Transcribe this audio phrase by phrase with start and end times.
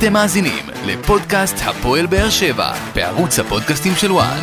[0.00, 4.38] אתם מאזינים לפודקאסט הפועל באר שבע בערוץ הפודקאסטים של וואן.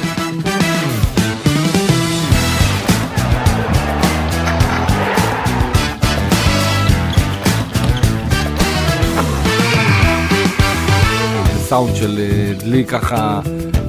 [11.58, 13.40] סאונד של אה, דלי ככה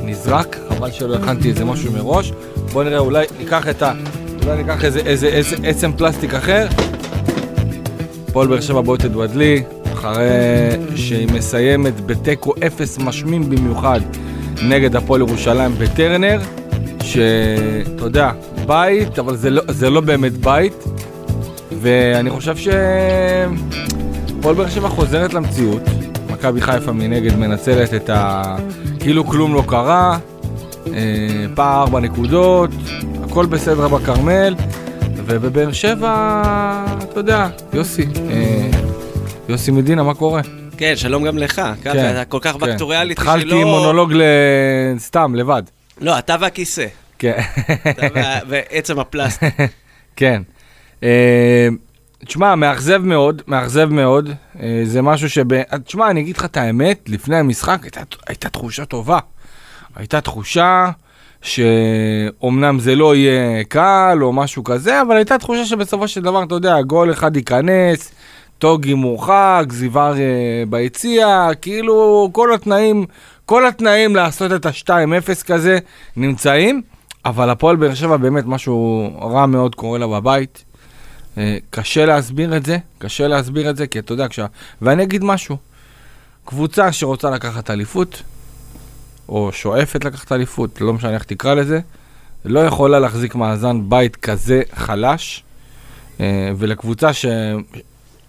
[0.05, 2.33] נזרק, חבל שלא הכנתי איזה משהו מראש.
[2.73, 3.93] בוא נראה, אולי ניקח את ה...
[4.43, 6.67] אולי ניקח איזה, איזה, איזה עצם פלסטיק אחר.
[8.33, 9.63] פועל באר שבע בועטת בדלי,
[9.99, 14.01] אחרי שהיא מסיימת בתיקו אפס משמים במיוחד
[14.63, 16.41] נגד הפועל ירושלים בטרנר,
[17.03, 18.31] שאתה יודע,
[18.67, 20.85] בית, אבל זה לא, זה לא באמת בית,
[21.81, 25.83] ואני חושב שפועל באר שבע חוזרת למציאות.
[26.31, 28.43] מכבי חיפה מנגד מנצלת את ה...
[29.01, 30.19] כאילו כלום לא קרה,
[30.87, 32.71] אה, פער ארבע נקודות,
[33.25, 34.55] הכל בסדר בכרמל,
[35.27, 36.43] ובבאר שבע,
[37.03, 38.88] אתה יודע, יוסי, אה,
[39.49, 40.41] יוסי מדינה, מה קורה?
[40.77, 41.55] כן, שלום גם לך.
[41.55, 42.59] ככה, כן, אתה כל כך כן.
[42.59, 43.31] באקטוריאליטי שלא...
[43.31, 44.23] התחלתי עם מונולוג ל...
[44.99, 45.63] סתם, לבד.
[46.01, 46.87] לא, אתה והכיסא.
[47.19, 47.41] כן.
[47.91, 49.55] אתה וה- ועצם הפלסטיק.
[50.17, 50.43] כן.
[51.03, 51.69] אה,
[52.25, 54.31] תשמע, מאכזב מאוד, מאכזב מאוד.
[54.63, 55.45] אה, זה משהו שב...
[55.85, 59.19] תשמע, אני אגיד לך את האמת, לפני המשחק הייתה, הייתה תחושה טובה.
[59.97, 60.91] הייתה תחושה
[61.43, 66.55] שאומנם זה לא יהיה קל או משהו כזה, אבל הייתה תחושה שבסופו של דבר, אתה
[66.55, 68.13] יודע, גול אחד ייכנס,
[68.59, 73.07] טוגי מורחק, זיוור אה, ביציע, כאילו כל התנאים,
[73.47, 75.79] כל התנאים לעשות את ה-2-0 כזה
[76.17, 76.83] נמצאים,
[77.25, 80.65] אבל הפועל באר שבע באמת משהו רע מאוד קורה לה בבית.
[81.39, 84.47] אה, קשה להסביר את זה, קשה להסביר את זה, כי אתה יודע, כשה...
[84.83, 85.57] ואני אגיד משהו,
[86.45, 88.23] קבוצה שרוצה לקחת אליפות,
[89.29, 91.81] או שואפת לקחת אליפות, לא משנה איך תקרא לזה,
[92.45, 95.45] לא יכולה להחזיק מאזן בית כזה חלש,
[96.21, 97.11] אה, ולקבוצה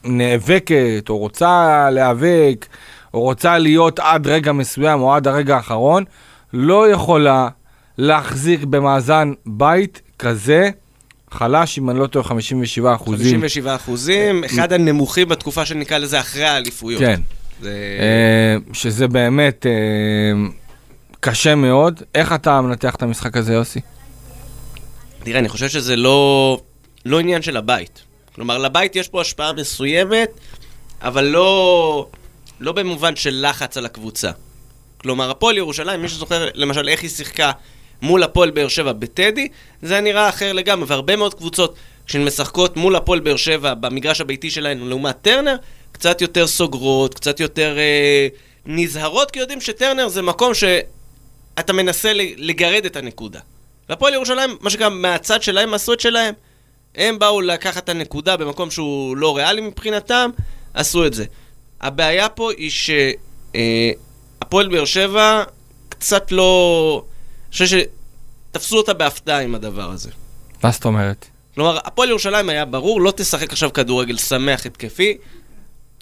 [0.05, 2.65] שנאבקת, או רוצה להיאבק,
[3.13, 6.03] או רוצה להיות עד רגע מסוים, או עד הרגע האחרון,
[6.53, 7.47] לא יכולה
[7.97, 10.69] להחזיק במאזן בית כזה
[11.31, 13.27] חלש, אם אני לא טועה, 57 אחוזים.
[13.27, 17.01] 57 אחוזים, אחד הנמוכים בתקופה שנקרא לזה אחרי האליפויות.
[17.01, 17.21] כן.
[17.61, 17.69] זה...
[17.99, 19.71] אה, שזה באמת אה,
[21.19, 22.01] קשה מאוד.
[22.15, 23.79] איך אתה מנתח את המשחק הזה, יוסי?
[25.23, 26.61] תראה, אני חושב שזה לא,
[27.05, 28.08] לא עניין של הבית.
[28.39, 30.29] כלומר, לבית יש פה השפעה מסוימת,
[31.01, 32.07] אבל לא,
[32.59, 34.31] לא במובן של לחץ על הקבוצה.
[34.97, 37.51] כלומר, הפועל ירושלים, מי שזוכר למשל איך היא שיחקה
[38.01, 39.47] מול הפועל באר שבע בטדי,
[39.81, 41.75] זה היה נראה אחר לגמרי, והרבה מאוד קבוצות
[42.07, 45.55] כשהן משחקות מול הפועל באר שבע במגרש הביתי שלהן לעומת טרנר,
[45.91, 48.27] קצת יותר סוגרות, קצת יותר אה,
[48.65, 53.39] נזהרות, כי יודעים שטרנר זה מקום שאתה מנסה לגרד את הנקודה.
[53.89, 56.33] והפועל ירושלים, מה שגם מהצד שלהם את שלהם.
[56.95, 60.29] הם באו לקחת את הנקודה במקום שהוא לא ריאלי מבחינתם,
[60.73, 61.25] עשו את זה.
[61.81, 62.71] הבעיה פה היא
[64.41, 65.43] שהפועל באר שבע
[65.89, 67.03] קצת לא...
[67.47, 67.65] אני חושב
[68.51, 70.09] שתפסו אותה בהפתעה עם הדבר הזה.
[70.63, 71.25] מה זאת אומרת?
[71.55, 75.17] כלומר, הפועל ירושלים היה ברור, לא תשחק עכשיו כדורגל שמח התקפי.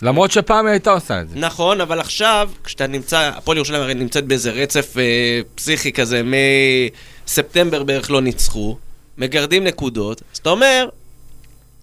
[0.02, 1.40] למרות שפעם היא הייתה עושה את זה.
[1.40, 6.22] נכון, אבל עכשיו, כשאתה נמצא, הפועל ירושלים הרי נמצאת באיזה רצף אה, פסיכי כזה,
[7.26, 8.78] מספטמבר בערך לא ניצחו,
[9.18, 10.88] מגרדים נקודות, אז אתה אומר,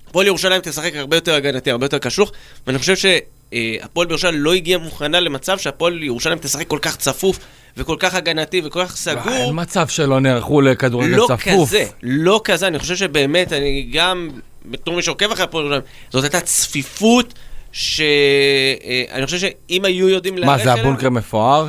[0.08, 2.32] הפועל ירושלים תשחק הרבה יותר הגנתי, הרבה יותר קשוח,
[2.66, 7.38] ואני חושב שהפועל ירושלים לא הגיעה מוכנה למצב שהפועל ירושלים תשחק כל כך צפוף
[7.76, 9.32] וכל כך הגנתי וכל כך סגור.
[9.32, 11.68] אין מצב שלא נערכו לכדורגל לא צפוף.
[11.68, 14.30] כזה, לא כזה, אני חושב שבאמת, אני גם,
[14.64, 17.34] בתור מי שעוקב אחרי הפועל ירושלים, זאת הייתה צפיפות
[17.72, 21.68] שאני חושב שאם היו יודעים מה, זה הבונקר מפואר?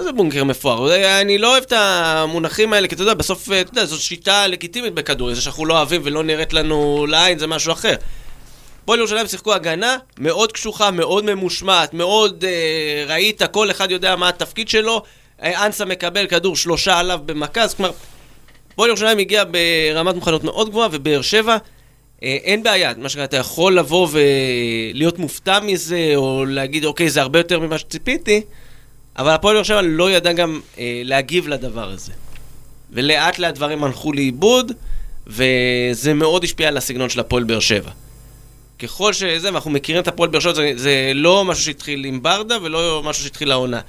[0.00, 1.20] מה זה בונקר מפואר?
[1.20, 4.94] אני לא אוהב את המונחים האלה, כי אתה יודע, בסוף, אתה יודע, זאת שיטה לגיטימית
[4.94, 7.94] בכדורגל, זה שאנחנו לא אוהבים ולא נראית לנו לעין, זה משהו אחר.
[8.82, 14.28] הפועל ירושלים שיחקו הגנה מאוד קשוחה, מאוד ממושמעת, מאוד אה, ראית, כל אחד יודע מה
[14.28, 15.02] התפקיד שלו.
[15.42, 17.92] אה, אנסה מקבל כדור שלושה עליו במכה, אז כלומר,
[18.72, 21.56] הפועל ירושלים הגיע ברמת מוכנות מאוד גבוהה, ובאר שבע,
[22.22, 27.20] אה, אין בעיה, מה שקרה, אתה יכול לבוא ולהיות מופתע מזה, או להגיד, אוקיי, זה
[27.20, 28.42] הרבה יותר ממה שציפיתי,
[29.18, 32.12] אבל הפועל באר שבע לא ידע גם אה, להגיב לדבר הזה.
[32.92, 34.72] ולאט לאט דברים הלכו לאיבוד,
[35.26, 37.90] וזה מאוד השפיע על הסגנון של הפועל באר שבע.
[38.78, 42.56] ככל שזה, ואנחנו מכירים את הפועל באר שבע, זה, זה לא משהו שהתחיל עם ברדה
[42.62, 43.80] ולא משהו שהתחיל לעונה.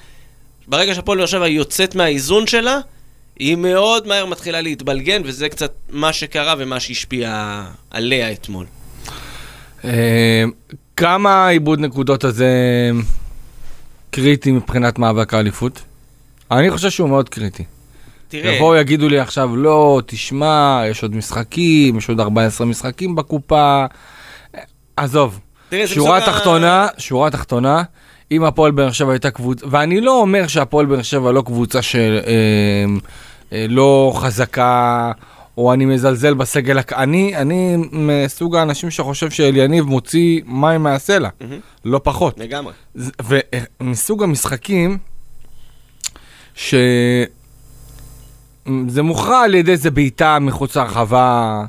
[0.68, 2.80] ברגע שהפועל באר שבע יוצאת מהאיזון שלה,
[3.40, 8.66] היא מאוד מהר מתחילה להתבלגן, וזה קצת מה שקרה ומה שהשפיע עליה אתמול.
[9.86, 10.44] אה,
[10.98, 12.50] כמה העיבוד נקודות הזה
[14.12, 15.82] קריטי מבחינת מאבק האליפות?
[16.52, 17.64] אני חושב שהוא מאוד קריטי.
[18.28, 23.86] תראה, יבואו יגידו לי עכשיו, לא, תשמע, יש עוד משחקים, יש עוד 14 משחקים בקופה.
[24.98, 27.84] עזוב, תראה, שורה תחתונה, שורה תחתונה,
[28.32, 32.20] אם הפועל באר שבע הייתה קבוצה, ואני לא אומר שהפועל באר שבע לא קבוצה של
[32.28, 32.34] אה,
[33.54, 35.12] אה, לא חזקה,
[35.58, 41.60] או אני מזלזל בסגל, אני, אני מסוג האנשים שחושב שאליניב מוציא מים מהסלע, מהמם.
[41.86, 42.40] לא פחות.
[42.40, 42.74] לגמרי.
[43.82, 44.98] ומסוג המשחקים,
[46.56, 46.76] ש...
[48.88, 51.64] זה מוכרע על ידי איזה בעיטה מחוץ להרחבה,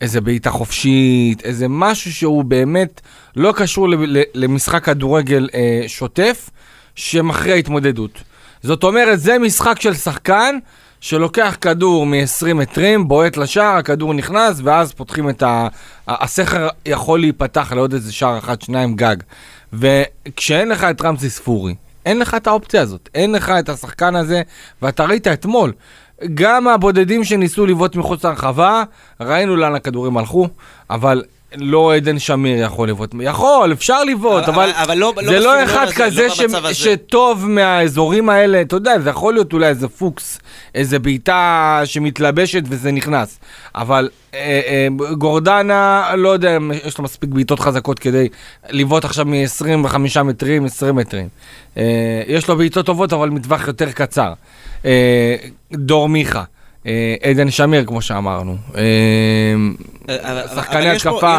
[0.00, 3.00] איזה בעיטה חופשית, איזה משהו שהוא באמת
[3.36, 3.88] לא קשור
[4.34, 6.50] למשחק כדורגל אה, שוטף,
[6.94, 8.22] שמכריע התמודדות.
[8.62, 10.58] זאת אומרת, זה משחק של שחקן
[11.00, 15.68] שלוקח כדור מ-20 מטרים, בועט לשער, הכדור נכנס, ואז פותחים את ה...
[16.08, 19.16] הסכר יכול להיפתח לעוד איזה שער אחד, שניים גג.
[19.72, 21.74] וכשאין לך את רמזי ספורי,
[22.06, 24.42] אין לך את האופציה הזאת, אין לך את השחקן הזה,
[24.82, 25.72] ואתה ראית אתמול.
[26.34, 28.82] גם הבודדים שניסו לבעוט מחוץ להרחבה,
[29.20, 30.48] ראינו לאן הכדורים הלכו,
[30.90, 31.22] אבל
[31.56, 33.14] לא עדן שמיר יכול לבעוט.
[33.20, 36.34] יכול, אפשר לבעוט, אבל- אבל, אבל לא- לא זה לא בסגנון אחד הזה, כזה לא
[36.34, 36.74] ש- הזה.
[36.74, 40.38] שטוב מהאזורים האלה, אתה יודע, זה יכול להיות אולי איזה פוקס,
[40.74, 43.38] איזה בעיטה שמתלבשת וזה נכנס.
[43.74, 48.28] אבל אה, אה, גורדנה, לא יודע אם יש לו מספיק בעיטות חזקות כדי
[48.70, 51.28] לבעוט עכשיו מ-25 מטרים, 20 מטרים.
[51.76, 51.82] אה,
[52.26, 54.32] יש לו בעיטות טובות, אבל מטווח יותר קצר.
[54.84, 55.36] אה,
[55.72, 56.42] דור מיכה.
[56.86, 58.56] אה, עדן שמיר, כמו שאמרנו.
[58.76, 58.82] אה,
[60.54, 61.38] שחקני התקפה.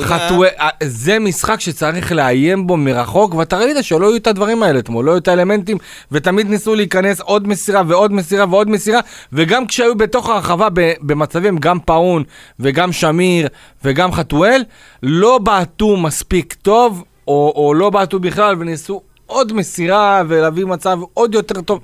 [0.00, 4.78] חתואל, אה, זה משחק שצריך לאיים בו מרחוק, ואתה ראית שלא היו את הדברים האלה
[4.78, 5.78] אתמול, לא היו את האלמנטים,
[6.12, 9.00] ותמיד ניסו להיכנס עוד מסירה ועוד מסירה ועוד מסירה,
[9.32, 10.68] וגם כשהיו בתוך הרחבה
[11.00, 12.24] במצבים, גם פאון
[12.60, 13.48] וגם שמיר
[13.84, 14.64] וגם חתואל,
[15.02, 21.34] לא בעטו מספיק טוב, או, או לא בעטו בכלל, וניסו עוד מסירה ולהביא מצב עוד
[21.34, 21.80] יותר טוב.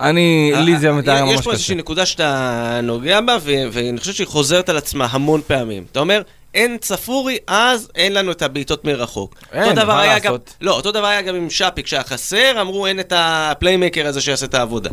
[0.00, 1.44] אני, לי זה מתאר ממש אה, יש קשה.
[1.44, 5.84] פה איזושהי נקודה שאתה נוגע בה, ואני חושב שהיא חוזרת על עצמה המון פעמים.
[5.92, 6.22] אתה אומר,
[6.54, 9.34] אין צפורי, אז אין לנו את הבעיטות מרחוק.
[9.52, 10.22] אין, מה לעשות?
[10.24, 14.20] גם, לא, אותו דבר היה גם עם שפי, כשהיה חסר, אמרו אין את הפליימקר הזה
[14.20, 14.90] שיעשה את העבודה.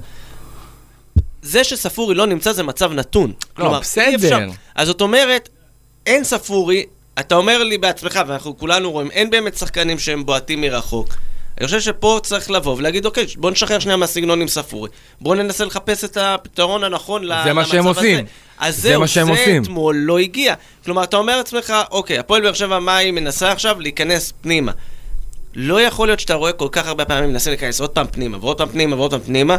[1.42, 3.34] זה שספורי לא נמצא זה מצב נתון.
[3.56, 4.16] כלומר, אי בסדר.
[4.16, 4.40] אפשר.
[4.76, 5.50] אז זאת אומרת,
[6.06, 6.86] אין ספורי,
[7.20, 11.14] אתה אומר לי בעצמך, ואנחנו כולנו רואים, אין באמת שחקנים שהם בועטים מרחוק.
[11.58, 14.90] אני חושב שפה צריך לבוא ולהגיד, אוקיי, בוא נשחרר שנייה מהסגנון עם ספורי.
[15.22, 18.00] בוא ננסה לחפש את הפתרון הנכון ל- זה למצב מה שהם הזה.
[18.00, 18.26] עושים.
[18.60, 19.64] אז זה זהו, זה עושים.
[19.64, 20.54] אתמול לא הגיע.
[20.86, 23.80] כלומר, אתה אומר לעצמך, אוקיי, הפועל באר שבע, מה היא מנסה עכשיו?
[23.80, 24.72] להיכנס פנימה.
[25.56, 28.58] לא יכול להיות שאתה רואה כל כך הרבה פעמים מנסה להיכנס עוד פעם פנימה, ועוד
[28.58, 29.58] פעם פנימה, ועוד פעם פנימה,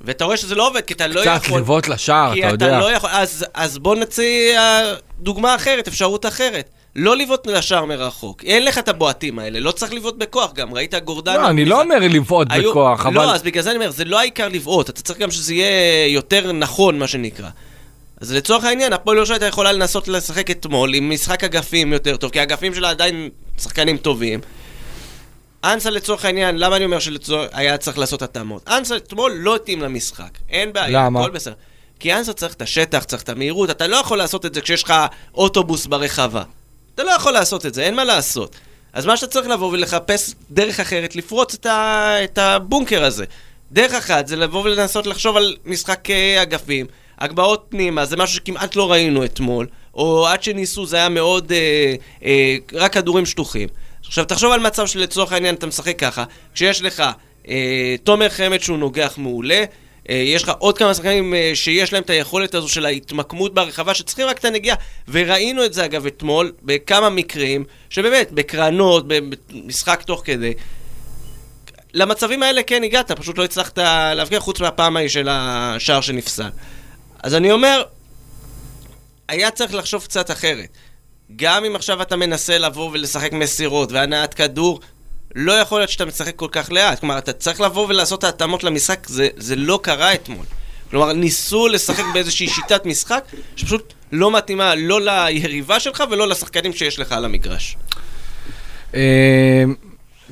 [0.00, 1.38] ואתה רואה שזה לא עובד, כי אתה לא יכול...
[1.38, 2.78] קצת לבעוט לשער, אתה יודע.
[2.78, 4.80] לא יכול, אז, אז בוא נציע
[5.18, 6.68] דוגמה אחרת, אפשרות אחרת.
[6.96, 8.44] לא לבעוט לשער מרחוק.
[8.44, 10.74] אין לך את הבועטים האלה, לא צריך לבעוט בכוח גם.
[10.74, 11.38] ראית גורדנה...
[11.38, 13.14] לא, אני לא אומר לבעוט בכוח, אבל...
[13.14, 16.06] לא, אז בגלל זה אני אומר, זה לא העיקר לבעוט, אתה צריך גם שזה יהיה
[16.06, 17.48] יותר נכון, מה שנקרא.
[18.20, 22.30] אז לצורך העניין, הפועל ירושלים הייתה יכולה לנסות לשחק אתמול עם משחק אגפים יותר טוב,
[22.30, 23.28] כי האגפים שלה עדיין
[23.58, 24.40] שחקנים טובים.
[25.64, 28.68] אנסה לצורך העניין, למה אני אומר שהיה צריך לעשות התאמות?
[28.68, 31.20] אנסה אתמול לא התאים למשחק, אין בעיה, למה?
[31.20, 31.54] הכל בסדר.
[32.00, 34.82] כי אנסה צריך את השטח, צריך את המהירות, אתה לא יכול לעשות את זה כשיש
[34.82, 34.94] לך
[35.34, 36.42] אוטובוס ברחבה.
[36.96, 38.56] אתה לא יכול לעשות את זה, אין מה לעשות.
[38.92, 42.14] אז מה שאתה צריך לבוא ולחפש דרך אחרת, לפרוץ את, ה...
[42.24, 43.24] את הבונקר הזה.
[43.72, 46.86] דרך אחת זה לבוא ולנסות לחשוב על משחק אה, אגפים,
[47.18, 51.94] הגבהות פנימה, זה משהו שכמעט לא ראינו אתמול, או עד שניסו זה היה מאוד אה,
[52.24, 53.68] אה, רק כדורים שטוחים.
[54.06, 56.24] עכשיו תחשוב על מצב שלצורך העניין אתה משחק ככה,
[56.54, 57.02] כשיש לך
[57.48, 59.64] אה, תומר חמד שהוא נוגח מעולה,
[60.08, 64.26] יש לך עוד כמה שחקנים אה, שיש להם את היכולת הזו של ההתמקמות ברחבה, שצריכים
[64.26, 64.76] רק את הנגיעה.
[65.08, 70.52] וראינו את זה אגב אתמול, בכמה מקרים, שבאמת, בקרנות, במשחק תוך כדי.
[71.94, 73.78] למצבים האלה כן הגעת, פשוט לא הצלחת
[74.14, 76.50] להבקיע חוץ מהפעם ההיא של השער שנפסל.
[77.22, 77.82] אז אני אומר,
[79.28, 80.68] היה צריך לחשוב קצת אחרת.
[81.36, 84.80] גם אם עכשיו אתה מנסה לבוא ולשחק מסירות והנעת כדור,
[85.36, 87.00] לא יכול להיות שאתה משחק כל כך לאט.
[87.00, 90.44] כלומר, אתה צריך לבוא ולעשות ההתאמות למשחק, זה, זה לא קרה אתמול.
[90.90, 93.24] כלומר, ניסו לשחק באיזושהי שיטת משחק
[93.56, 97.76] שפשוט לא מתאימה לא ליריבה שלך ולא לשחקנים שיש לך על המגרש.
[98.94, 99.64] אה,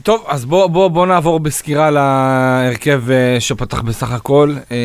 [0.02, 4.54] טוב, אז בוא, בוא, בוא נעבור בסקירה להרכב אה, שפתח בסך הכל.
[4.70, 4.76] אה,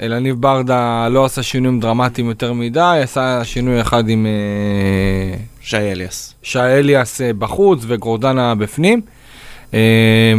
[0.00, 4.26] אלניב ברדה לא עשה שינויים דרמטיים יותר מדי, עשה שינוי אחד עם
[5.66, 6.34] שי אליאס.
[6.42, 9.00] שי אליאס אה, בחוץ וגורדנה בפנים.
[9.74, 10.34] אה,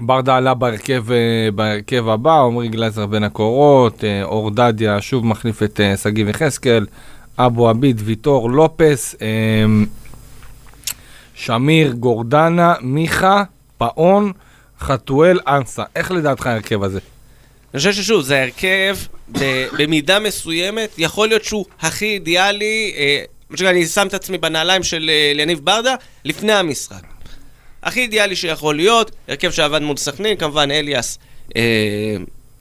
[0.00, 5.80] ברדה עלה בהרכב, אה, בהרכב הבא, עמרי גלזר בין הקורות, אור דדיה שוב מחליף את
[6.02, 6.86] שגיב יחזקאל,
[7.38, 9.14] אבו עביד, ויטור, לופס,
[11.34, 13.42] שמיר, גורדנה, מיכה,
[13.78, 14.32] פאון,
[14.80, 15.82] חתואל, אנסה.
[15.96, 16.98] איך לדעתך ההרכב הזה?
[17.74, 18.96] אני חושב ששוב, זה הרכב
[19.78, 22.92] במידה מסוימת, יכול להיות שהוא הכי אידיאלי,
[23.60, 25.94] אני שם את עצמי בנעליים של אה, יניב ברדה
[26.24, 27.02] לפני המשחק.
[27.82, 31.18] הכי אידיאלי שיכול להיות, הרכב שעבד מול סכנין, כמובן אליאס,
[31.56, 31.62] אה,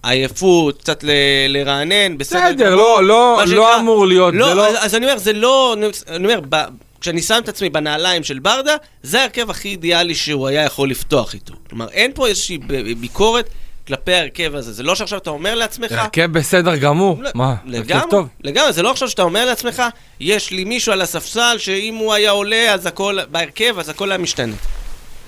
[0.04, 1.10] עייפות, קצת ל-
[1.48, 2.76] לרענן, בסדר בסדר.
[2.76, 5.76] לא- לא- מה לא אמור להיות, לא, זה לא- אז, אז אני אומר, זה לא...
[6.08, 6.56] אני אומר, ב,
[7.02, 11.34] כשאני שם את עצמי בנעליים של ברדה, זה ההרכב הכי אידיאלי שהוא היה יכול לפתוח
[11.34, 11.54] איתו.
[11.70, 12.58] כלומר, אין פה איזושהי
[12.98, 13.50] ביקורת
[13.88, 14.74] כלפי ההרכב הזה.
[14.74, 15.92] זה לא שעכשיו אתה אומר לעצמך...
[15.92, 17.24] הרכב בסדר גמור.
[17.24, 18.28] לא, מה, לגמרי, טוב.
[18.44, 19.84] לגמרי, זה לא עכשיו שאתה אומר לעצמך,
[20.20, 24.18] יש לי מישהו על הספסל שאם הוא היה עולה, אז הכל, בהרכב, אז הכל היה
[24.18, 24.56] משתנה.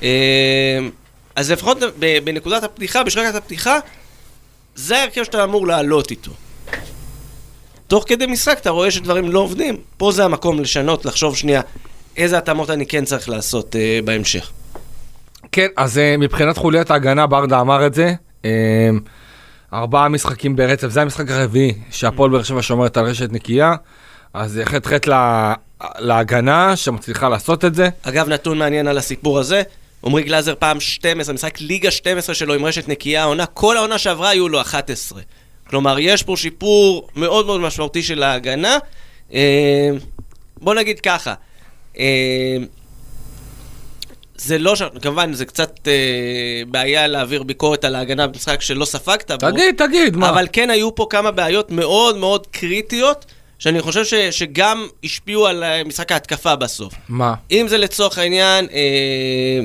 [0.04, 0.10] אה,
[1.36, 1.78] אז לפחות
[2.24, 3.80] בנקודת הפתיחה, בשרקת הפתיחה,
[4.76, 6.32] זה ההרכב שאתה אמור לעלות איתו.
[7.88, 9.78] תוך כדי משחק אתה רואה שדברים לא עובדים.
[9.98, 11.62] פה זה המקום לשנות, לחשוב שנייה
[12.18, 14.52] איזה התאמות אני כן צריך לעשות אה, בהמשך.
[15.52, 18.14] כן, אז אה, מבחינת חוליית ההגנה, ברדה אמר את זה.
[18.46, 18.90] אה,
[19.74, 23.76] ארבעה משחקים ברצף, זה המשחק הרביעי שהפועל באר שבע שומרת על רשת נקייה.
[24.34, 25.54] אז חטא חטא לה-
[25.98, 27.90] להגנה שמצליחה לעשות את זה.
[28.04, 29.62] אגב, נתון מעניין על הסיפור הזה,
[30.06, 34.30] עמרי גלאזר פעם 12, משחק ליגה 12 שלו עם רשת נקייה העונה, כל העונה שעברה
[34.30, 35.22] היו לו 11.
[35.70, 38.78] כלומר, יש פה שיפור מאוד מאוד משמעותי של ההגנה.
[39.34, 39.90] אה,
[40.62, 41.34] בוא נגיד ככה,
[42.00, 42.58] אה,
[44.38, 44.82] זה לא ש...
[45.02, 49.52] כמובן, זה קצת אה, בעיה להעביר ביקורת על ההגנה במשחק שלא ספגת בו.
[49.52, 50.30] תגיד, תגיד, מה?
[50.30, 53.26] אבל כן היו פה כמה בעיות מאוד מאוד קריטיות,
[53.60, 56.94] שאני חושב ש, שגם השפיעו על אה, משחק ההתקפה בסוף.
[57.10, 57.34] מה?
[57.52, 59.60] אם זה לצורך העניין, אה,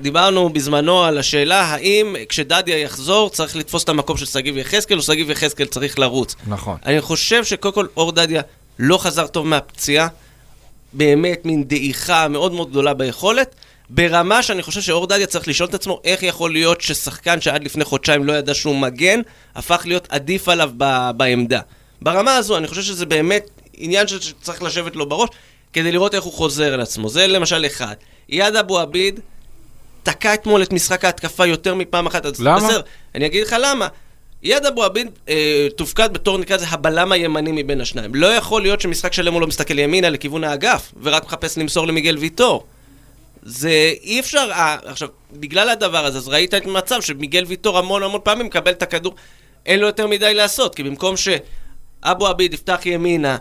[0.00, 5.02] דיברנו בזמנו על השאלה האם כשדדיה יחזור צריך לתפוס את המקום של שגיב יחזקאל, או
[5.02, 6.34] שגיב יחזקאל צריך לרוץ.
[6.46, 6.76] נכון.
[6.86, 8.42] אני חושב שקודם כל אור דדיה
[8.78, 10.08] לא חזר טוב מהפציעה,
[10.94, 13.54] באמת מין דעיכה מאוד מאוד גדולה ביכולת,
[13.90, 17.84] ברמה שאני חושב שאור דדיה צריך לשאול את עצמו איך יכול להיות ששחקן שעד לפני
[17.84, 19.20] חודשיים לא ידע שהוא מגן,
[19.54, 21.60] הפך להיות עדיף עליו ב- בעמדה.
[22.02, 25.28] ברמה הזו, אני חושב שזה באמת עניין שצריך לשבת לו בראש,
[25.72, 27.08] כדי לראות איך הוא חוזר על עצמו.
[27.08, 27.94] זה למשל אחד.
[28.30, 29.20] איאד אבו עביד
[30.02, 32.26] תקע אתמול את משחק ההתקפה יותר מפעם אחת.
[32.26, 32.56] אז למה?
[32.56, 32.80] בסדר,
[33.14, 33.88] אני אגיד לך למה.
[34.44, 38.14] איאד אבו עביד אה, תופקד בתור נקרא לזה הבלם הימני מבין השניים.
[38.14, 42.18] לא יכול להיות שמשחק שלם הוא לא מסתכל ימינה לכיוון האגף, ורק מחפש למסור למיגל
[42.18, 42.66] ויטור.
[43.42, 48.02] זה אי אפשר, אה, עכשיו, בגלל הדבר הזה, אז ראית את המצב שמיגל ויטור המון
[48.02, 49.14] המון פעמים מקבל את הכדור,
[49.66, 53.36] אין לו יותר מדי לעשות, כי במקום שאבו עביד יפתח ימינה,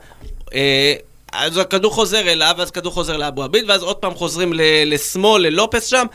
[0.53, 0.93] אה,
[1.33, 5.41] אז הכדור חוזר אליו, ואז הכדור חוזר לאבו עביד, ואז עוד פעם חוזרים ל- לשמאל,
[5.41, 6.05] ללופס שם,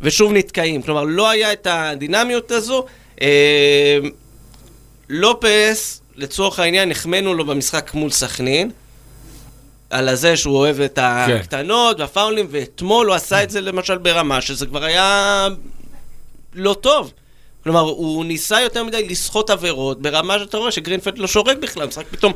[0.00, 0.82] ושוב נתקעים.
[0.82, 2.86] כלומר, לא היה את הדינמיות הזו.
[3.22, 3.98] אה,
[5.08, 8.70] לופס, לצורך העניין, החמאנו לו במשחק מול סכנין.
[9.90, 14.66] על הזה שהוא אוהב את הקטנות והפאולים, ואתמול הוא עשה את זה למשל ברמה שזה
[14.66, 15.48] כבר היה
[16.54, 17.12] לא טוב.
[17.64, 22.06] כלומר, הוא ניסה יותר מדי לסחוט עבירות ברמה שאתה רואה שגרינפלד לא שורק בכלל, משחק
[22.10, 22.32] פתאום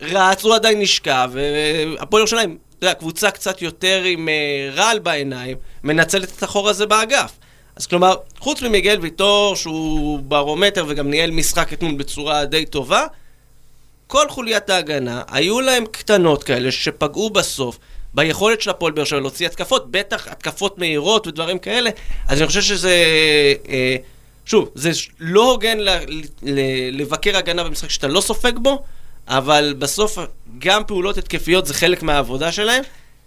[0.00, 5.56] רץ, הוא עדיין נשכב, והפועל ירושלים, אתה יודע, קבוצה קצת יותר עם אה, רעל בעיניים,
[5.84, 7.32] מנצלת את החור הזה באגף.
[7.76, 13.06] אז כלומר, חוץ ממיגל ויטור, שהוא ברומטר וגם ניהל משחק אתמול בצורה די טובה,
[14.06, 17.78] כל חוליית ההגנה, היו להם קטנות כאלה שפגעו בסוף
[18.14, 21.90] ביכולת של הפועל באר שבע להוציא התקפות, בטח התקפות מהירות ודברים כאלה,
[22.28, 23.04] אז אני חושב שזה...
[23.68, 23.96] אה,
[24.46, 24.90] שוב, זה
[25.20, 26.04] לא הוגן ל-
[26.42, 28.82] ל- לבקר הגנה במשחק שאתה לא סופג בו,
[29.28, 30.18] אבל בסוף
[30.58, 32.84] גם פעולות התקפיות זה חלק מהעבודה שלהם,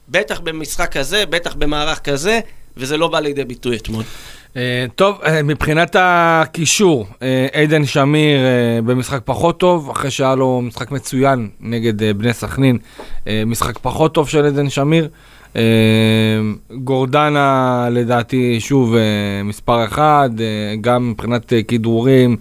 [0.10, 2.39] בטח במשחק כזה, בטח במערך כזה,
[2.77, 4.03] וזה לא בא לידי ביטוי אתמול.
[4.58, 8.39] אה, טוב, אה, מבחינת הקישור, אה, עדן שמיר
[8.86, 12.77] במשחק פחות טוב, אחרי שהיה לו משחק מצוין נגד בני סכנין,
[13.46, 15.10] משחק פחות טוב של עדן שמיר.
[16.72, 18.96] גורדנה לדעתי שוב
[19.44, 20.29] מספר אחד,
[20.82, 22.38] גם מבחינת כדרורים,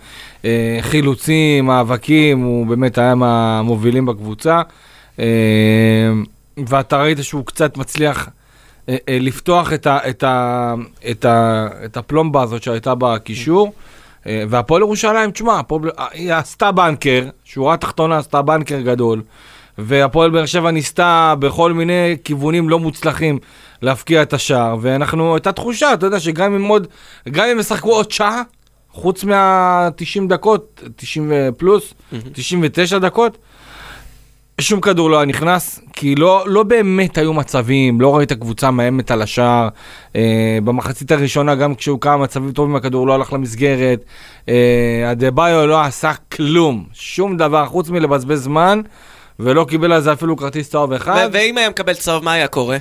[0.80, 4.60] חילוצים, מאבקים, הוא באמת היה מהמובילים בקבוצה.
[6.66, 8.28] ואתה ראית שהוא קצת מצליח
[9.08, 10.74] לפתוח את, ה, את, ה,
[11.10, 13.72] את, ה, את הפלומבה הזאת שהייתה בקישור.
[14.26, 15.60] אה, והפועל ירושלים, תשמע,
[16.12, 19.22] היא עשתה בנקר, שורה תחתונה עשתה בנקר גדול,
[19.78, 23.38] והפועל באר שבע ניסתה בכל מיני כיוונים לא מוצלחים
[23.82, 26.86] להפקיע את השער, ואנחנו, הייתה תחושה, אתה יודע, שגם אם עוד,
[27.30, 28.42] גם אם ישחקו עוד שעה,
[28.92, 31.94] חוץ מה-90 דקות, 90 פלוס,
[32.32, 33.38] 99 דקות,
[34.60, 39.10] שום כדור לא היה נכנס, כי לא, לא באמת היו מצבים, לא ראית קבוצה מאיימת
[39.10, 39.68] על השער.
[40.16, 44.04] אה, במחצית הראשונה, גם כשהוא כמה מצבים טובים, הכדור לא הלך למסגרת.
[44.48, 48.80] אה, אדה-ביו לא עשה כלום, שום דבר, חוץ מלבזבז זמן,
[49.40, 51.28] ולא קיבל על זה אפילו כרטיס צהוב אחד.
[51.32, 52.76] ואם היה מקבל צהוב, מה היה קורה?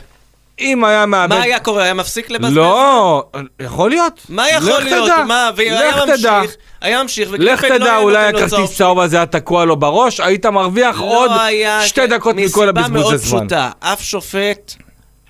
[0.59, 1.35] אם היה מאבד...
[1.35, 1.83] מה היה קורה?
[1.83, 2.55] היה מפסיק לבזבז?
[2.57, 3.23] לא,
[3.61, 4.21] יכול להיות.
[4.29, 5.05] מה יכול לך להיות?
[5.11, 5.23] תדע.
[5.27, 5.49] מה?
[5.55, 6.39] והיה לך תדע.
[6.41, 8.53] ממשיך, היה ממשיך, לך וקליפל לא תדע, היה אולי נותן לו צהוב.
[8.61, 12.43] הכרטיס צהוב הזה היה תקוע לו בראש, היית מרוויח עוד לא היה- שתי דקות מכל
[12.45, 13.39] מסיבה הבזבוז מאוד הזמן.
[13.39, 14.73] פשוטה, אף שופט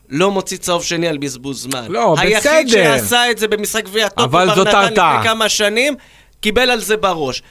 [0.09, 1.85] לא מוציא צהוב שני על בזבוז זמן.
[1.89, 2.97] לא, היחיד בסדר.
[2.97, 5.13] שעשה את זה במשחק גביע הטוטו, אבל זאת נתן הרתעה.
[5.19, 5.95] לפני כמה שנים,
[6.41, 7.41] קיבל על זה בראש.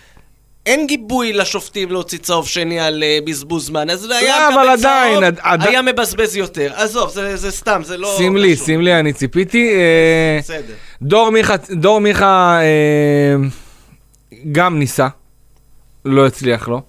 [0.66, 4.78] אין גיבוי לשופטים להוציא צהוב שני על uh, בזבוז זמן, אז היה לא, מקבל צהוב,
[4.86, 6.72] עדיין, עד- עד- היה מבזבז יותר.
[6.74, 8.14] עזוב, זה, זה סתם, זה לא...
[8.16, 8.56] שים לי.
[8.56, 9.70] שים לי, אני ציפיתי.
[9.74, 10.74] אה, בסדר.
[11.02, 13.36] דור מיכה, דור מיכה אה,
[14.52, 15.08] גם ניסה,
[16.04, 16.82] לא הצליח לו.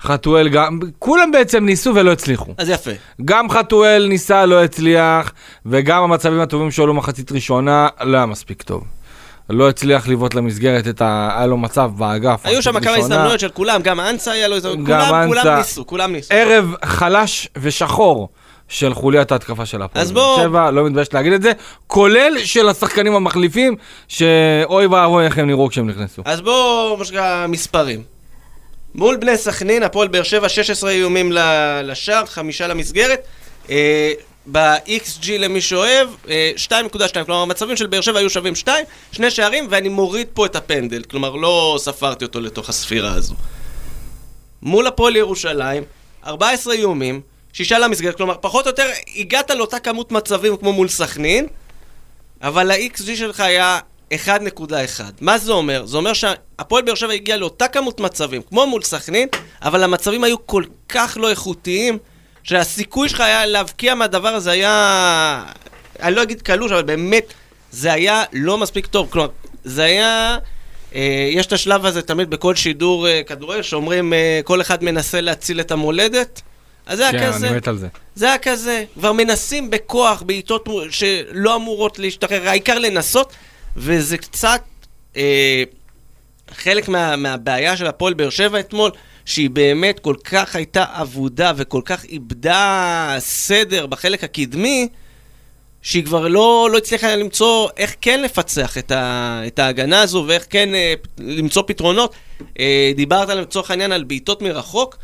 [0.00, 2.54] חתואל גם, כולם בעצם ניסו ולא הצליחו.
[2.58, 2.90] אז יפה.
[3.24, 5.32] גם חתואל ניסה, לא הצליח,
[5.66, 8.84] וגם המצבים הטובים שלו מחצית ראשונה, לא היה מספיק טוב.
[9.50, 11.30] לא הצליח לבעוט למסגרת את ה...
[11.36, 12.40] היה לו מצב באגף.
[12.44, 12.96] היו שם כמה.
[12.96, 15.56] הזדמנויות של כולם, גם אנסה היה לו הזדמנות, גם כולם, כולם.
[15.58, 16.34] ניסו, כולם ניסו.
[16.34, 18.28] ערב חלש ושחור
[18.68, 20.02] של חוליית ההתקפה של הפועל.
[20.04, 21.52] אז בוא- באר שבע, לא מתבייש להגיד את זה,
[21.86, 23.76] כולל של השחקנים המחליפים,
[24.08, 26.22] שאוי ואבוי איך הם נראו כשהם נכנסו.
[26.24, 28.02] אז בואו, מה שנקרא, מספרים.
[28.94, 31.32] מול בני סכנין, הפועל באר שבע, 16 איומים
[31.84, 33.26] לשער, חמישה למסגרת.
[34.54, 39.30] אה, ב-XG למי שאוהב, אה, 2.2, כלומר המצבים של באר שבע היו שווים 2, שני
[39.30, 43.34] שערים, ואני מוריד פה את הפנדל, כלומר לא ספרתי אותו לתוך הספירה הזו.
[44.62, 45.82] מול הפועל ירושלים,
[46.26, 47.20] 14 איומים,
[47.52, 51.46] שישה למסגרת, כלומר פחות או יותר הגעת לאותה כמות מצבים כמו מול סכנין,
[52.42, 53.78] אבל ה-XG שלך היה
[54.12, 54.20] 1.1.
[55.20, 55.86] מה זה אומר?
[55.86, 59.28] זה אומר שהפועל באר שבע הגיע לאותה כמות מצבים, כמו מול סכנין,
[59.62, 61.98] אבל המצבים היו כל כך לא איכותיים,
[62.46, 65.44] שהסיכוי שלך היה להבקיע מהדבר הזה היה...
[66.02, 67.32] אני לא אגיד קלוש, אבל באמת,
[67.70, 69.08] זה היה לא מספיק טוב.
[69.10, 69.28] כלומר,
[69.64, 70.38] זה היה...
[70.94, 75.20] אה, יש את השלב הזה תמיד בכל שידור אה, כדורגל, שאומרים אה, כל אחד מנסה
[75.20, 76.42] להציל את המולדת.
[76.86, 77.48] אז זה היה כן, כזה.
[77.48, 77.88] אני מת על זה.
[78.14, 83.32] זה היה כזה, כבר מנסים בכוח, בעיטות שלא אמורות להשתחרר, העיקר לנסות,
[83.76, 84.62] וזה קצת
[85.16, 85.62] אה,
[86.54, 88.90] חלק מה, מהבעיה של הפועל באר שבע אתמול,
[89.26, 94.88] שהיא באמת כל כך הייתה אבודה וכל כך איבדה סדר בחלק הקדמי,
[95.82, 100.46] שהיא כבר לא, לא הצליחה למצוא איך כן לפצח את, ה, את ההגנה הזו ואיך
[100.50, 102.14] כן אה, למצוא פתרונות.
[102.60, 104.96] אה, דיברת לצורך העניין על בעיטות מרחוק.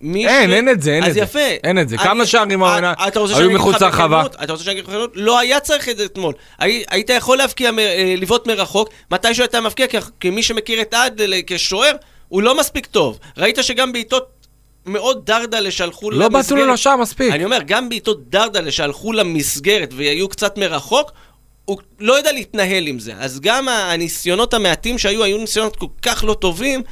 [0.00, 1.20] מי אין, אין את זה, אין אז את זה.
[1.20, 1.38] יפה.
[1.64, 1.96] אין את זה.
[1.96, 2.94] אני- כמה שערים אה, העונה
[3.36, 4.22] היו מחוץ לרחבה?
[4.44, 5.10] אתה רוצה שאני אגיד לך בכנות?
[5.14, 6.34] לא היה צריך את זה אתמול.
[6.58, 9.86] הי- היית יכול להבקיע, מ- אה, לבעוט מרחוק, מתישהו אתה מבקיע,
[10.20, 11.92] כי- מי שמכיר את עדל אה, כשוער,
[12.32, 13.18] הוא לא מספיק טוב.
[13.36, 14.28] ראית שגם בעיטות
[14.86, 17.32] מאוד דרדלה שהלכו לא בעטו לו לשער מספיק.
[17.32, 21.12] אני אומר, גם בעיטות דרדלה שהלכו למסגרת והיו קצת מרחוק,
[21.64, 23.14] הוא לא יודע להתנהל עם זה.
[23.18, 26.82] אז גם הניסיונות המעטים שהיו, היו ניסיונות כל כך לא טובים,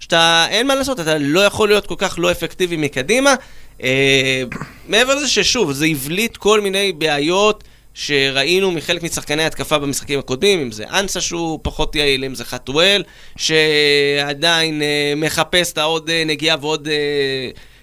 [0.00, 3.34] שאתה, אין מה לעשות, אתה לא יכול להיות כל כך לא אפקטיבי מקדימה.
[3.82, 4.42] אה,
[4.88, 7.64] מעבר לזה ששוב, זה הבליט כל מיני בעיות
[8.00, 13.02] שראינו מחלק משחקני ההתקפה במשחקים הקודמים, אם זה אנסה שהוא פחות יעיל, אם זה חתואל,
[13.36, 16.94] שעדיין אה, מחפש את העוד אה, נגיעה ועוד אה,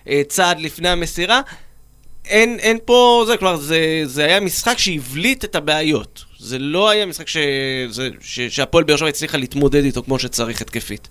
[0.09, 1.41] אה, צעד לפני המסירה.
[2.25, 6.23] אין, אין פה זה, כלומר, זה, זה היה משחק שהבליט את הבעיות.
[6.39, 7.37] זה לא היה משחק ש,
[7.89, 11.07] זה, ש, שהפועל באר שבע הצליחה להתמודד איתו כמו שצריך התקפית.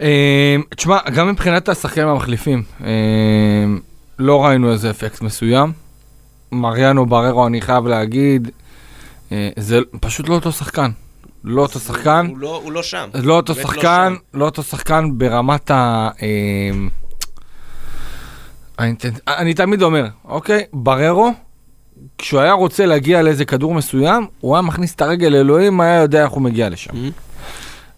[0.00, 2.88] אה, תשמע, גם מבחינת השחקנים המחליפים, אה,
[4.18, 5.87] לא ראינו איזה אפקט מסוים.
[6.52, 8.50] מריאנו בררו, אני חייב להגיד,
[9.32, 10.90] אה, זה פשוט לא אותו שחקן.
[11.44, 12.26] לא אותו שחקן.
[12.30, 13.08] הוא לא, הוא לא שם.
[13.14, 14.38] לא אותו באמת שחקן, שם.
[14.38, 16.08] לא אותו שחקן ברמת ה...
[16.22, 16.70] אה,
[19.28, 21.32] אני תמיד אומר, אוקיי, בררו,
[22.18, 26.22] כשהוא היה רוצה להגיע לאיזה כדור מסוים, הוא היה מכניס את הרגל לאלוהים, היה יודע
[26.22, 26.92] איך הוא מגיע לשם.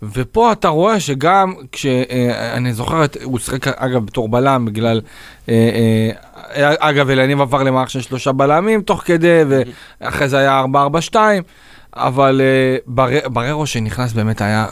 [0.02, 1.86] ופה אתה רואה שגם כש...
[1.86, 5.00] אה, אני זוכר, הוא שיחק אגב בתור בלם בגלל...
[5.48, 6.10] אה, אה,
[6.78, 9.40] אגב, אלניב עבר למערך של שלושה בלמים תוך כדי,
[10.00, 10.64] ואחרי זה היה
[11.12, 11.16] 4-4-2,
[11.96, 14.66] אבל אה, בר- בררו שנכנס באמת היה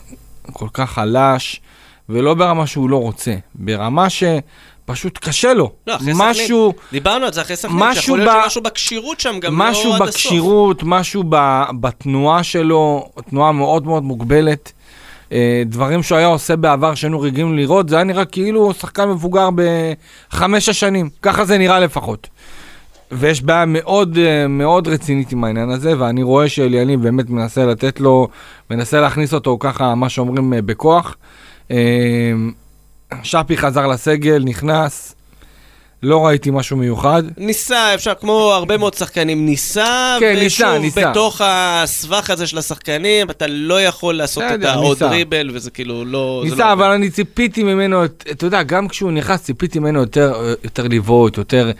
[0.52, 1.60] כל כך חלש,
[2.08, 5.72] ולא ברמה שהוא לא רוצה, ברמה שפשוט קשה לו.
[5.86, 6.72] לא, אחרי משהו...
[6.72, 9.90] סכנין, דיברנו על זה אחרי סכנין, משהו שיכול להיות ב- שמשהו בכשירות שם גם משהו
[9.90, 10.14] לא עד הסוף.
[10.14, 11.24] בכשירות, משהו
[11.80, 14.72] בתנועה שלו, תנועה מאוד מאוד מוגבלת.
[15.32, 19.08] אה, דברים שהוא היה עושה בעבר שהיינו רגילים לראות, זה היה נראה כאילו הוא שחקן
[19.08, 22.28] מבוגר בחמש השנים, ככה זה נראה לפחות.
[23.12, 28.00] ויש בעיה מאוד אה, מאוד רצינית עם העניין הזה, ואני רואה שאליניב באמת מנסה לתת
[28.00, 28.28] לו,
[28.70, 31.16] מנסה להכניס אותו ככה, מה שאומרים, אה, בכוח.
[33.22, 35.14] שפי חזר לסגל, נכנס,
[36.02, 37.22] לא ראיתי משהו מיוחד.
[37.36, 41.10] ניסה, אפשר, כמו הרבה מאוד שחקנים, ניסה, כן, ניסה, ושוב, ניסה.
[41.10, 44.98] בתוך הסבך הזה של השחקנים, אתה לא יכול לעשות את העוד.
[44.98, 46.42] דריבל, וזה כאילו לא...
[46.44, 50.88] ניסה, לא אבל אני ציפיתי ממנו, אתה יודע, גם כשהוא נכנס, ציפיתי ממנו יותר, יותר
[50.88, 51.70] לבעוט, יותר,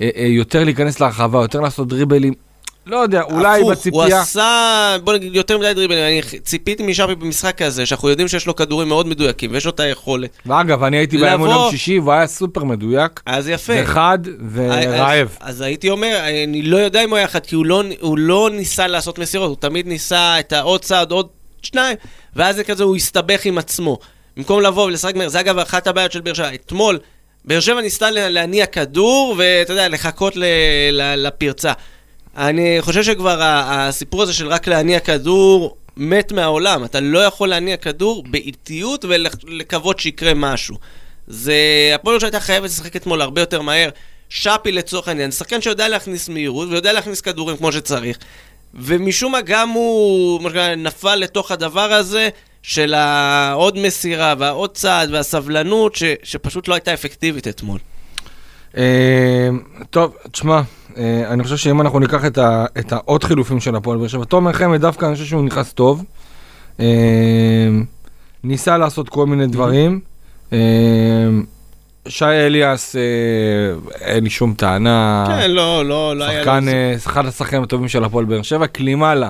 [0.00, 2.47] אה, אה, יותר להיכנס לרחבה, יותר לעשות דריבלים.
[2.88, 4.02] לא יודע, אולי הפוך, בציפייה...
[4.02, 6.04] הוא עשה, בוא נגיד, יותר מדי דריבלים.
[6.04, 9.80] אני ציפיתי משאפי במשחק הזה, שאנחנו יודעים שיש לו כדורים מאוד מדויקים, ויש לו את
[9.80, 10.30] היכולת.
[10.46, 13.20] ואגב, אני הייתי באימון לבוא- יום שישי, והוא היה סופר מדויק.
[13.26, 13.72] אז יפה.
[13.74, 15.36] זה חד אז, ורעב.
[15.40, 18.50] אז הייתי אומר, אני לא יודע אם הוא היה אחד, כי הוא לא, הוא לא
[18.52, 21.28] ניסה לעשות מסירות, הוא תמיד ניסה את העוד צעד, עוד
[21.62, 21.96] שניים,
[22.36, 23.98] ואז זה כזה, הוא הסתבך עם עצמו.
[24.36, 26.54] במקום לבוא ולשחק מהר, זה אגב אחת הבעיות של באר שבע.
[26.54, 26.98] אתמול,
[27.44, 30.44] באר שבע ניסתה לה- להניע כדור, ואתה יודע, לחכות ל,
[30.92, 31.72] ל, לפרצה.
[32.38, 36.84] אני חושב שכבר הסיפור הזה של רק להניע כדור מת מהעולם.
[36.84, 40.76] אתה לא יכול להניע כדור באיטיות ולקוות שיקרה משהו.
[41.26, 41.54] זה...
[41.94, 43.88] הפועל ירושלים הייתה חייבת לשחק אתמול הרבה יותר מהר.
[44.28, 48.18] שפי לצורך העניין, שחקן שיודע להכניס מהירות ויודע להכניס כדורים כמו שצריך.
[48.74, 50.40] ומשום מה גם הוא
[50.76, 52.28] נפל לתוך הדבר הזה
[52.62, 56.02] של העוד מסירה והעוד צעד והסבלנות ש...
[56.22, 57.78] שפשוט לא הייתה אפקטיבית אתמול.
[58.76, 59.48] אה,
[59.90, 60.60] טוב, תשמע,
[61.30, 64.52] אני חושב שאם אנחנו ניקח את ה- את העוד חילופים של הפועל באר שבע, תומר
[64.52, 66.04] חמד דווקא אני חושב שהוא נכנס טוב.
[66.80, 66.86] אה,
[68.44, 70.00] ניסה לעשות כל מיני דברים.
[70.52, 70.58] אה,
[72.08, 73.00] שי אליאס, אה,
[74.00, 75.24] אין לי שום טענה.
[75.28, 76.40] כן, לא, לא, לא היה...
[76.40, 79.28] שחקן, לו- אה, אחד השחקנים הטובים של הפועל באר שבע, קלימלה.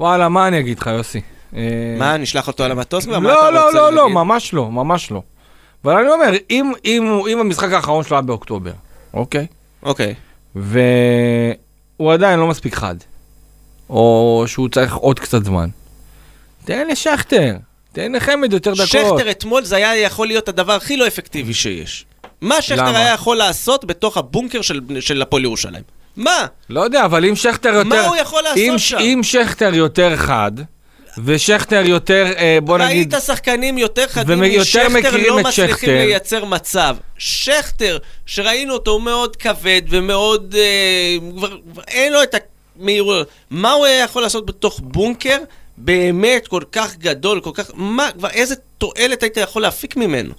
[0.00, 1.20] וואלה, מה אני אגיד לך, יוסי?
[1.56, 1.60] אה,
[1.98, 3.18] מה, נשלח אותו על המטוס כבר?
[3.18, 4.10] לא, לא, לא, לא?
[4.10, 5.22] ממש לא, ממש לא.
[5.84, 8.72] אבל אני אומר, אם, אם, הוא- אם המשחק האחרון שלו היה באוקטובר,
[9.14, 9.46] אוקיי?
[9.82, 10.14] אוקיי.
[10.56, 12.94] והוא עדיין לא מספיק חד,
[13.90, 15.68] או שהוא צריך עוד קצת זמן,
[16.64, 17.56] תן לשכטר,
[17.92, 18.86] תן לחמד יותר דקות.
[18.86, 22.04] שכטר אתמול זה היה יכול להיות הדבר הכי לא אפקטיבי שיש.
[22.40, 22.98] מה שכטר למה?
[22.98, 25.82] היה יכול לעשות בתוך הבונקר של, של הפועל ירושלים?
[26.16, 26.46] מה?
[26.70, 27.88] לא יודע, אבל אם שכטר יותר...
[27.88, 28.98] מה הוא יכול לעשות אם, שם?
[28.98, 30.52] אם שכטר יותר חד,
[31.24, 33.14] ושכטר יותר, אה, בוא נגיד...
[33.14, 35.92] ראית שחקנים יותר חדים משכטר לא מצליחים שכטר.
[35.92, 36.96] לייצר מצב.
[37.18, 40.54] שכטר, שראינו אותו, הוא מאוד כבד ומאוד...
[40.58, 42.34] אה, כבר, כבר אין לו את
[42.78, 43.28] המהירות.
[43.50, 45.38] מה הוא היה יכול לעשות בתוך בונקר
[45.76, 47.70] באמת כל כך גדול, כל כך...
[47.74, 50.34] מה, כבר איזה תועלת היית יכול להפיק ממנו?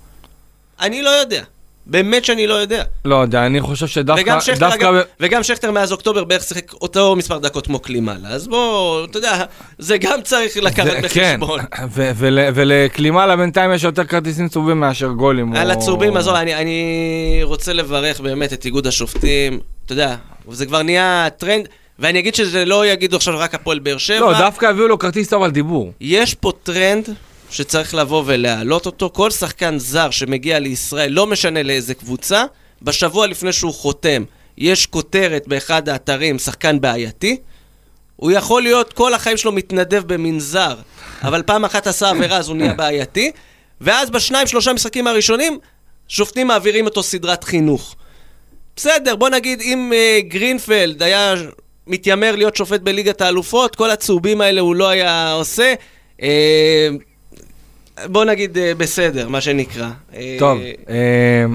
[0.79, 1.43] אני לא יודע.
[1.85, 2.83] באמת שאני לא יודע.
[3.05, 4.21] לא יודע, אני חושב שדווקא...
[4.21, 8.29] וגם שכטר, דווקא אגב, וגם שכטר מאז אוקטובר בערך שיחק אותו מספר דקות כמו קלימלה.
[8.29, 9.43] אז בוא, אתה יודע,
[9.77, 11.59] זה גם צריך לקחת זה- כן, בחשבון.
[12.17, 15.55] ול- ולקלימלה בינתיים יש יותר כרטיסים צהובים מאשר גולים.
[15.55, 16.83] על או- הצהובים, עזוב, אני, אני
[17.43, 19.59] רוצה לברך באמת את איגוד השופטים.
[19.85, 20.15] אתה יודע,
[20.51, 21.67] זה כבר נהיה טרנד,
[21.99, 24.19] ואני אגיד שזה לא יגידו עכשיו רק הפועל באר שבע.
[24.19, 25.91] לא, דווקא הביאו לו כרטיס טוב על דיבור.
[26.01, 27.09] יש פה טרנד
[27.53, 29.09] שצריך לבוא ולהעלות אותו.
[29.13, 32.43] כל שחקן זר שמגיע לישראל, לא משנה לאיזה קבוצה,
[32.81, 34.23] בשבוע לפני שהוא חותם,
[34.57, 37.37] יש כותרת באחד האתרים, שחקן בעייתי.
[38.15, 40.75] הוא יכול להיות כל החיים שלו מתנדב במנזר,
[41.23, 43.31] אבל פעם אחת עשה עבירה אז הוא נהיה בעייתי,
[43.81, 45.59] ואז בשניים שלושה משחקים הראשונים,
[46.07, 47.95] שופטים מעבירים אותו סדרת חינוך.
[48.75, 51.33] בסדר, בוא נגיד אם uh, גרינפלד היה
[51.87, 55.73] מתיימר להיות שופט בליגת האלופות, כל הצהובים האלה הוא לא היה עושה.
[56.19, 56.23] Uh,
[58.05, 59.89] בוא נגיד uh, בסדר, מה שנקרא.
[60.15, 61.45] אה, טוב, אה,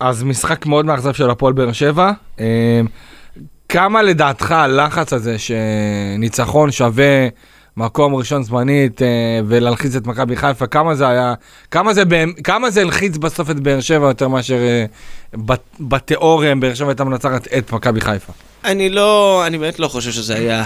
[0.00, 2.12] אז משחק מאוד מאכזב של הפועל באר שבע.
[2.40, 2.80] אה,
[3.68, 7.28] כמה לדעתך הלחץ הזה שניצחון שווה
[7.76, 9.06] מקום ראשון זמנית אה,
[9.48, 11.34] ולהלחיץ את מכבי חיפה, כמה זה היה,
[11.70, 12.02] כמה זה,
[12.44, 14.84] כמה זה הלחיץ בסוף את באר שבע יותר מאשר אה,
[15.34, 18.32] בת- בתיאוריה באר שבע הייתה מנצחת את מכבי חיפה?
[18.64, 20.64] אני לא, אני באמת לא חושב שזה היה.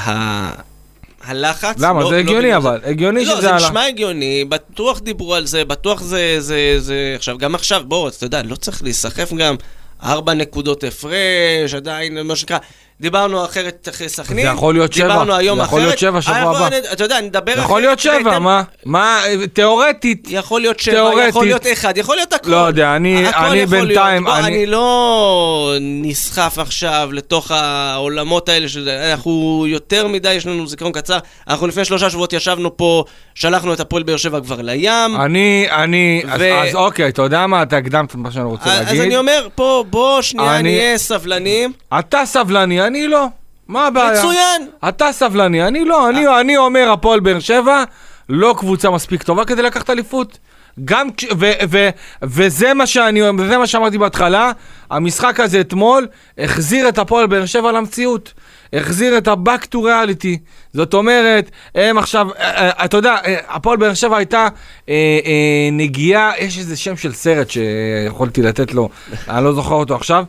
[1.22, 1.76] הלחץ.
[1.78, 2.00] למה?
[2.00, 3.64] לא, זה לא הגיוני אבל, הגיוני לא, שזה זה הלחץ.
[3.64, 8.26] נשמע הגיוני, בטוח דיברו על זה, בטוח זה, זה, זה, עכשיו, גם עכשיו, בואו, אתה
[8.26, 9.56] יודע, לא צריך להיסחף גם
[10.02, 12.58] ארבע נקודות הפרש, עדיין, מה שנקרא,
[13.00, 16.20] דיברנו אחרת אחרי סכנין, זה יכול להיות שבע, דיברנו היום זה יכול אחרת, להיות שבע
[16.22, 16.66] שבוע אה, הבא.
[16.66, 18.62] אני- אתה יודע, נדבר אחרת, יכול להיות שבע, מה?
[18.84, 19.20] מה,
[19.52, 21.28] תיאורטית, יכול להיות שבע, תיאורטית.
[21.28, 22.50] יכול להיות אחד, יכול להיות הכל.
[22.50, 24.24] לא יודע, אני- אני בינתיים.
[24.24, 28.66] בוא, אני- אני לא נסחף עכשיו לתוך העולמות האלה.
[29.12, 29.30] אנחנו
[29.68, 31.18] יותר מדי, יש לנו זיכרון קצר.
[31.48, 34.90] אנחנו לפני שלושה שבועות ישבנו פה, שלחנו את הפועל באר שבע כבר לים.
[35.20, 39.00] אני, אני, אז- אוקיי, אתה יודע מה, אתה הקדמת את מה שאני רוצה אז להגיד.
[39.00, 41.72] אז אני אומר, פה, בוא שנייה אני- נהיה סבלניים.
[41.98, 43.26] אתה סבלני, אני לא.
[43.68, 44.12] מה הבעיה?
[44.20, 44.68] מצוין.
[44.88, 46.08] אתה סבלני, אני לא.
[46.08, 47.84] אני, אני אומר, הפועל באר שבע,
[48.28, 50.38] לא קבוצה מספיק טובה כדי לקחת אליפות.
[50.84, 51.88] גם, כש- ו, ו,
[52.22, 54.52] וזה מה שאני, וזה מה שאמרתי בהתחלה,
[54.90, 56.06] המשחק הזה אתמול
[56.38, 58.32] החזיר את הפועל באר שבע למציאות.
[58.72, 60.36] החזיר את ה-back to reality.
[60.72, 64.48] זאת אומרת, הם עכשיו, אה, אה, אתה יודע, אה, הפועל באר שבע הייתה
[64.88, 68.88] אה, אה, נגיעה, יש איזה שם של סרט שיכולתי לתת לו,
[69.28, 70.24] אני לא זוכר אותו עכשיו.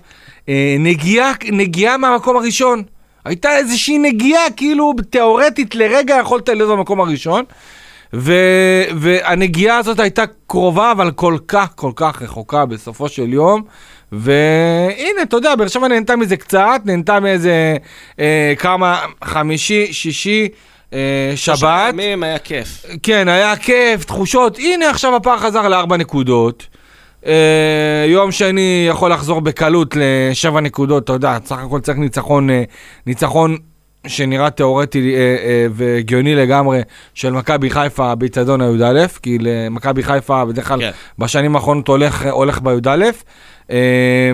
[0.50, 2.84] אה, נגיעה, נגיעה מהמקום הראשון.
[3.26, 7.44] הייתה איזושהי נגיעה, כאילו תיאורטית לרגע יכולת להיות במקום הראשון.
[8.14, 8.34] ו,
[8.96, 13.62] והנגיעה הזאת הייתה קרובה, אבל כל כך, כל כך רחוקה בסופו של יום.
[14.12, 17.78] והנה, אתה יודע, באר שבע נהנתה מזה קצת, נהנתה מאיזה
[18.20, 20.48] אה, כמה, חמישי, שישי,
[20.94, 21.90] אה, שבת.
[21.94, 22.86] ימים היה כיף.
[23.04, 24.58] כן, היה כיף, תחושות.
[24.58, 26.68] הנה, עכשיו הפער חזר לארבע נקודות.
[27.26, 32.64] אה, יום שני יכול לחזור בקלות לשבע נקודות, אתה יודע, סך הכל צריך ניצחון, אה,
[33.06, 33.58] ניצחון
[34.08, 36.82] שנראה תיאורטי אה, אה, והגיוני לגמרי
[37.14, 40.92] של מכבי חיפה באיצטדיון הי"א, כי למכבי חיפה בדרך כלל כן.
[41.20, 43.06] בשנים האחרונות הולך, הולך בי"א.
[43.72, 44.32] אה,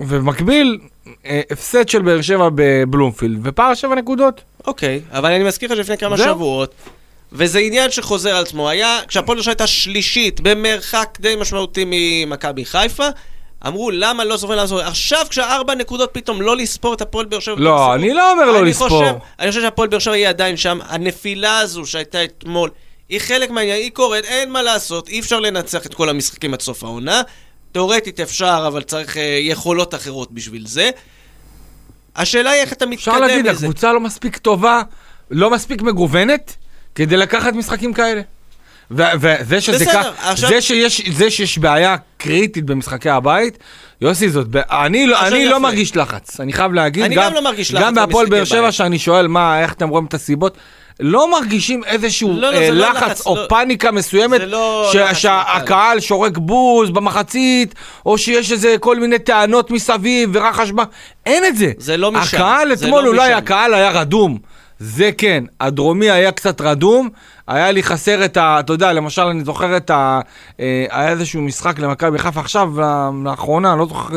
[0.00, 0.78] ובמקביל,
[1.26, 4.42] אה, הפסד של באר שבע בבלומפילד, ופער שבע נקודות.
[4.66, 6.16] אוקיי, אבל אני מזכיר לך שלפני כמה.
[6.16, 6.74] שבועות,
[7.36, 13.08] וזה עניין שחוזר על עצמו, היה, כשהפועל ירושלים הייתה שלישית, במרחק די משמעותי ממכבי חיפה,
[13.66, 17.40] אמרו למה לא סופרים, למה סופרים, עכשיו כשהארבע נקודות פתאום לא לספור את הפועל באר
[17.40, 17.54] שבע.
[17.58, 18.14] לא, אני.
[18.14, 18.88] לא אומר לא אני לספור.
[18.88, 22.70] חושב, אני חושב שהפועל באר שבע יהיה עדיין שם, הנפילה הזו שהייתה אתמול,
[23.08, 26.60] היא חלק מהעניין, היא קורית, אין מה לעשות, אי אפשר לנצח את כל המשחקים עד
[26.62, 27.22] סוף העונה.
[27.72, 30.90] תאורטית אפשר, אבל צריך אה, יכולות אחרות בשביל זה.
[32.16, 33.66] השאלה היא איך אתה מתקדם אפשר להגיד, לזה.
[33.66, 34.82] הקבוצה לא מספיק טובה,
[35.30, 36.56] לא מספיק מגוונת,
[36.96, 38.20] כדי לקחת משחקים כאלה.
[38.90, 43.58] וזה שזה בסדר, כך, עכשיו- זה שיש, זה שיש בעיה קריטית במשחקי הבית,
[44.00, 45.50] יוסי, זאת, ב- אני, לא- אני יפה.
[45.50, 48.72] לא מרגיש לחץ, אני חייב להגיד, אני גם לא מרגיש לחץ גם בהפועל באר שבע.
[48.72, 50.56] שאני שואל מה, איך אתם רואים את הסיבות,
[51.00, 53.46] לא מרגישים איזשהו לא, לא, אה, לא לחץ לחץ, או לא.
[53.48, 57.74] פאניקה מסוימת, לא ש- לחץ שהקהל שורק בוז במחצית,
[58.06, 60.80] או שיש איזה כל מיני טענות מסביב ורחש ב...
[61.26, 61.72] אין את זה.
[61.78, 63.38] זה לא משם, הקהל אתמול לא אולי משם.
[63.38, 64.38] הקהל היה רדום.
[64.78, 67.08] זה כן, הדרומי היה קצת רדום,
[67.48, 68.60] היה לי חסר את ה...
[68.60, 70.20] אתה יודע, למשל, אני זוכר את ה...
[70.60, 72.70] אה, היה איזשהו משחק למכבי חיפה עכשיו,
[73.24, 74.14] לאחרונה, אני לא זוכר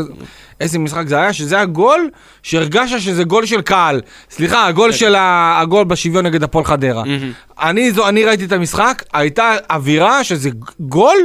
[0.59, 2.09] איזה- משחק זה היה, שזה היה גול
[2.43, 4.01] שהרגשת שזה גול של קהל.
[4.29, 5.57] סליחה, הגול של ה...
[5.61, 7.03] הגול בשוויון נגד הפועל חדרה.
[7.61, 11.17] אני, זו, אני ראיתי את המשחק, הייתה אווירה שזה גול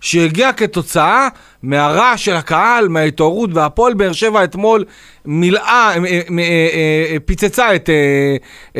[0.00, 1.28] שהגיע כתוצאה
[1.62, 4.84] מהרעש של הקהל, מההתעוררות, והפועל באר שבע אתמול
[5.24, 5.96] מילאה, אה,
[6.38, 7.90] אה, פיצצה את,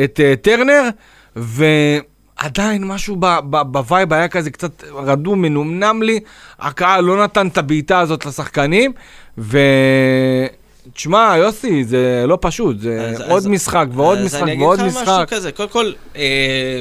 [0.03, 0.89] את אה, טרנר,
[2.43, 3.15] ועדיין משהו
[3.49, 6.19] ב vibe היה כזה קצת רדום, מנומנם לי,
[6.59, 8.93] הקהל לא נתן את הבעיטה הזאת לשחקנים,
[9.37, 9.59] ו...
[10.93, 14.79] תשמע, יוסי, זה לא פשוט, זה אז- עוד אז- משחק ועוד אז משחק אני ועוד
[14.79, 15.07] אגיד לך משחק.
[15.13, 16.79] משהו כזה, קודם כל, אה,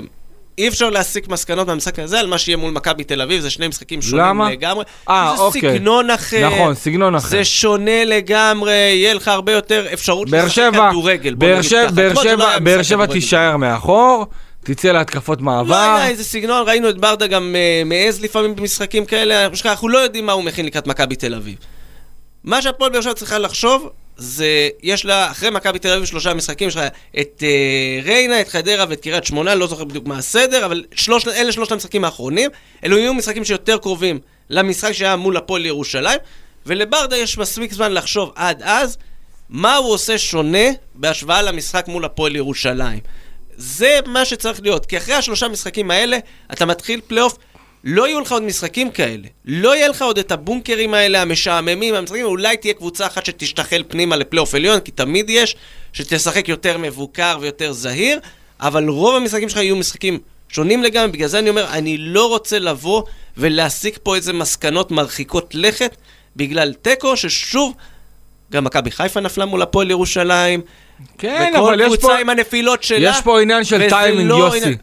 [0.58, 3.68] אי אפשר להסיק מסקנות מהמשחק הזה על מה שיהיה מול מכבי תל אביב, זה שני
[3.68, 4.50] משחקים שונים למה?
[4.50, 4.84] לגמרי.
[5.08, 5.60] אה, זה אוקיי.
[5.60, 6.48] סגנון אחר.
[6.54, 7.28] נכון, סגנון אחר.
[7.28, 11.34] זה שונה לגמרי, יהיה לך הרבה יותר אפשרות לשחק כדורגל.
[11.34, 11.90] באר שבע.
[11.90, 13.12] באר זה לא שבע, משחק כדורגל.
[13.12, 14.26] תישאר מאחור,
[14.64, 15.74] תצא להתקפות לא מעבר.
[15.74, 20.26] היה איזה סגנון, ראינו את ברדה גם אה, מעז לפעמים במשחקים כאלה, אנחנו- לא יודעים
[20.26, 21.56] מה הוא מכין לקראת מכבי תל אביב.
[22.44, 24.46] מה שהפועל באר שבע צריכה לחשוב, זה,
[24.82, 26.82] יש לה, אחרי מכבי תל אביב שלושה משחקים, יש לך
[27.20, 31.28] את אה, ריינה, את חדרה ואת קריית שמונה, לא זוכר בדיוק מה הסדר, אבל שלוש,
[31.28, 32.50] אלה שלושת המשחקים האחרונים.
[32.84, 34.18] אלו יהיו משחקים שיותר קרובים
[34.50, 36.18] למשחק שהיה מול הפועל ירושלים,
[36.66, 38.98] ולברדה יש מספיק זמן לחשוב עד אז,
[39.50, 42.98] מה הוא עושה שונה בהשוואה למשחק מול הפועל ירושלים.
[43.56, 46.18] זה מה שצריך להיות, כי אחרי השלושה משחקים האלה,
[46.52, 47.38] אתה מתחיל פלייאוף,
[47.84, 49.28] לא יהיו לך עוד משחקים כאלה.
[49.44, 54.16] לא יהיה לך עוד את הבונקרים האלה, המשעממים, המשחקים, אולי תהיה קבוצה אחת שתשתחל פנימה
[54.16, 55.56] לפלייאוף עליון, כי תמיד יש,
[55.92, 58.20] שתשחק יותר מבוקר ויותר זהיר,
[58.60, 62.58] אבל רוב המשחקים שלך יהיו משחקים שונים לגמרי, בגלל זה אני אומר, אני לא רוצה
[62.58, 63.02] לבוא
[63.36, 65.96] ולהסיק פה איזה מסקנות מרחיקות לכת,
[66.36, 67.74] בגלל תיקו, ששוב,
[68.52, 70.60] גם מכבי חיפה נפלה מול הפועל ירושלים,
[71.18, 73.10] כן, וכל אבל יש קבוצה פה, עם הנפילות שלה.
[73.10, 74.56] יש פה עניין של וזה טיימינג, לא יוסי.
[74.58, 74.76] עניין-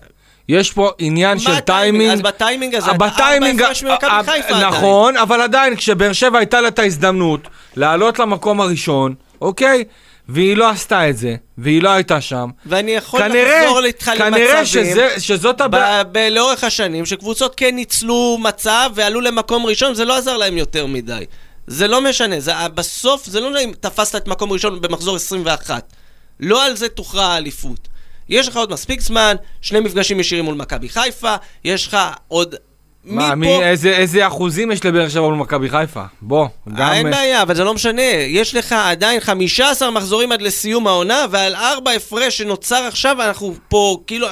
[0.49, 1.59] יש פה עניין של?
[1.59, 2.11] טיימינג.
[2.13, 4.67] אז בטיימינג הזה, אתה בטיימינג, ארבע הפרש ממכבי חיפה עדיין.
[4.67, 7.41] נכון, אבל עדיין, כשבאר שבע הייתה לה את ההזדמנות
[7.75, 9.83] לעלות למקום הראשון, אוקיי?
[10.29, 12.49] והיא לא עשתה את זה, והיא לא הייתה שם.
[12.65, 14.29] ואני יכול כנראה, לחזור איתך כנראה
[14.59, 16.03] למצבים, שזה, שזאת הבעיה.
[16.03, 20.57] ב- ב- לאורך השנים, שקבוצות כן ניצלו מצב ועלו למקום ראשון, זה לא עזר להם
[20.57, 21.25] יותר מדי.
[21.67, 25.93] זה לא משנה, זה, בסוף זה לא משנה אם תפסת את מקום ראשון במחזור 21.
[26.39, 27.87] לא על זה תוכרע האליפות.
[28.29, 31.97] יש לך עוד מספיק זמן, שני מפגשים ישירים מול מכבי חיפה, יש לך
[32.27, 32.55] עוד...
[33.03, 33.65] מה, מי, מפה...
[33.65, 36.03] איזה, איזה אחוזים יש לבאר שבע מול מכבי חיפה?
[36.21, 36.93] בוא, גם...
[36.93, 38.01] אין בעיה, אבל זה לא משנה.
[38.27, 43.97] יש לך עדיין 15 מחזורים עד לסיום העונה, ועל ארבע הפרש שנוצר עכשיו, אנחנו פה
[44.07, 44.27] כאילו...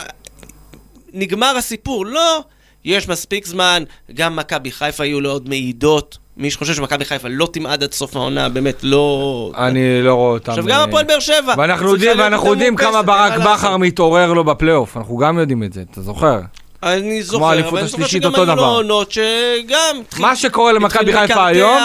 [1.13, 2.05] נגמר הסיפור.
[2.05, 2.43] לא,
[2.85, 6.17] יש מספיק זמן, גם מכבי חיפה יהיו לו עוד מעידות.
[6.38, 9.52] מי שחושב שמכבי חיפה לא תמעד עד סוף העונה, באמת לא...
[9.58, 10.52] אני לא רואה אותם.
[10.52, 11.54] עכשיו אה, גם הפועל באר שבע.
[11.58, 13.34] ואנחנו יודעים, כמה ברק.
[13.39, 16.39] בכר מתעורר לו בפלייאוף, אנחנו גם יודעים את זה, אתה זוכר?
[16.83, 18.65] אני זוכר, אבל אני זוכר שגם היו לו.
[18.65, 20.01] עונות שגם...
[20.19, 21.77] מה שקורה למכבי חיפה היום,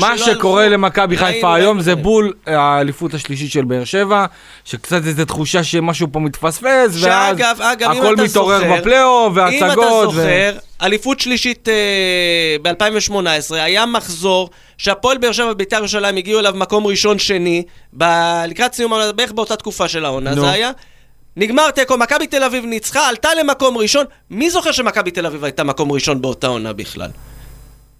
[0.00, 0.68] מה שקורה.
[0.68, 1.94] למכבי חיפה היום זה.
[1.94, 4.26] בול האליפות השלישית של באר שבע,
[4.64, 7.36] שקצת איזו תחושה שמשהו פה מתפספס, ואז
[7.80, 10.14] הכל מתעורר בפלייאוף, אם אתה והצגות.
[10.14, 10.52] זוכר,
[10.82, 11.68] אליפות שלישית
[12.62, 13.14] ב-2018,
[13.50, 17.62] היה מחזור שהפועל באר שבע ובית"ר ירושלים הגיעו אליו מקום ראשון-שני,
[18.46, 20.34] לקראת סיום, בערך באותה תקופה של העונה.
[20.34, 20.70] זה היה.
[21.38, 24.04] נגמר תיקו, מכבי תל אביב ניצחה, עלתה למקום ראשון.
[24.30, 27.10] מי זוכר שמכבי תל אביב הייתה מקום ראשון באותה עונה בכלל?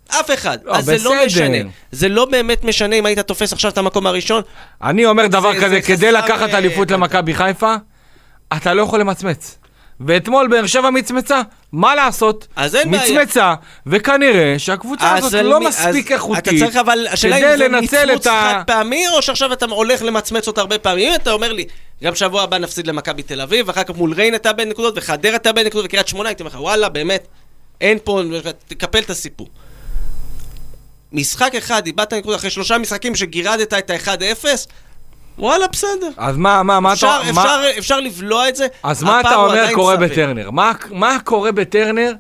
[0.09, 0.59] אף אחד.
[0.65, 1.27] לא, אז זה לא בסדר.
[1.27, 1.57] משנה.
[1.93, 4.43] זה לא באמת משנה אם היית תופס עכשיו את המקום הראשון.
[4.83, 7.75] אני אומר דבר זה- כזה, זה כדי לקחת אה, אליפות אה, למכבי חיפה,
[8.57, 9.59] אתה לא יכול למצמץ.
[10.01, 11.41] ואתמול באר שבע מצמצה,
[11.73, 12.47] מה לעשות?
[12.57, 13.03] אז אין בעיה.
[13.05, 13.55] מצמצה,
[13.87, 16.49] וכנראה שהקבוצה הזאת לא מי- מספיק איכותית.
[16.49, 20.03] אתה צריך אבל, השאלה כדי אם זה מצמוץ ה- חד פעמי, או שעכשיו אתה הולך
[20.03, 21.15] למצמץ אותה הרבה פעמים.
[21.15, 21.65] אתה אומר לי,
[22.05, 25.37] גם שבוע הבא נפסיד למכבי תל אביב, ואחר כך מול ריין אתה בין נקודות, וחדרה
[25.37, 27.27] אתה בין נקודות, וקריית שמונה, הייתי אומר לך, וואלה, באמת,
[27.81, 28.23] אין פה,
[28.69, 29.49] תקפל את הסיפור.
[31.13, 34.45] משחק אחד, איבדת נקודה אחרי שלושה משחקים שגירדת את ה-1-0,
[35.39, 36.09] וואלה, בסדר.
[36.17, 37.33] אז מה, מה, מה אפשר, אתה...
[37.33, 38.67] מה- אפשר, אפשר לבלוע את זה.
[38.83, 40.09] אז מה אתה אומר קורה סביר.
[40.09, 40.51] בטרנר?
[40.51, 42.13] מה, מה קורה בטרנר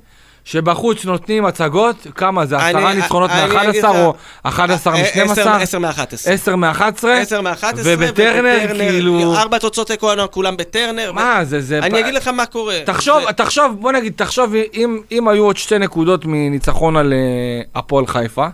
[0.44, 5.00] שבחוץ נותנים הצגות, כמה זה, אני- עשרה ניצחונות אני אגיד מ-11 לך- או 11 אה,
[5.02, 5.30] מ-12?
[5.32, 6.02] עשר- עשר מ-11.
[6.26, 7.08] 10 מ-11?
[7.08, 9.34] 10 מ-11, ובטרנר כאילו...
[9.36, 11.12] ארבע תוצאות תיקו כולם בטרנר.
[11.12, 11.78] מה זה, זה...
[11.78, 12.78] אני אגיד לך מה קורה.
[12.86, 17.18] תחשוב, זה- תחשוב, בוא נגיד, תחשוב אם, אם היו עוד שתי נקודות מניצחון על אה,
[17.80, 18.46] הפועל חיפה.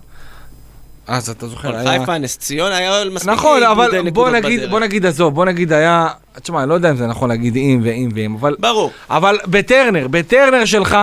[1.07, 4.71] אז אתה זוכר, הפועל חיפה, נס ציונה, היה מספיק נכון, אבל בוא נגיד.
[4.71, 6.09] בוא נגיד, עזוב, בוא נגיד היה,
[6.43, 8.91] תשמע, אני לא יודע אם זה נכון להגיד אם ואם ואם, אבל, ברור.
[9.11, 10.97] אבל בטרנר, בטרנר שלך,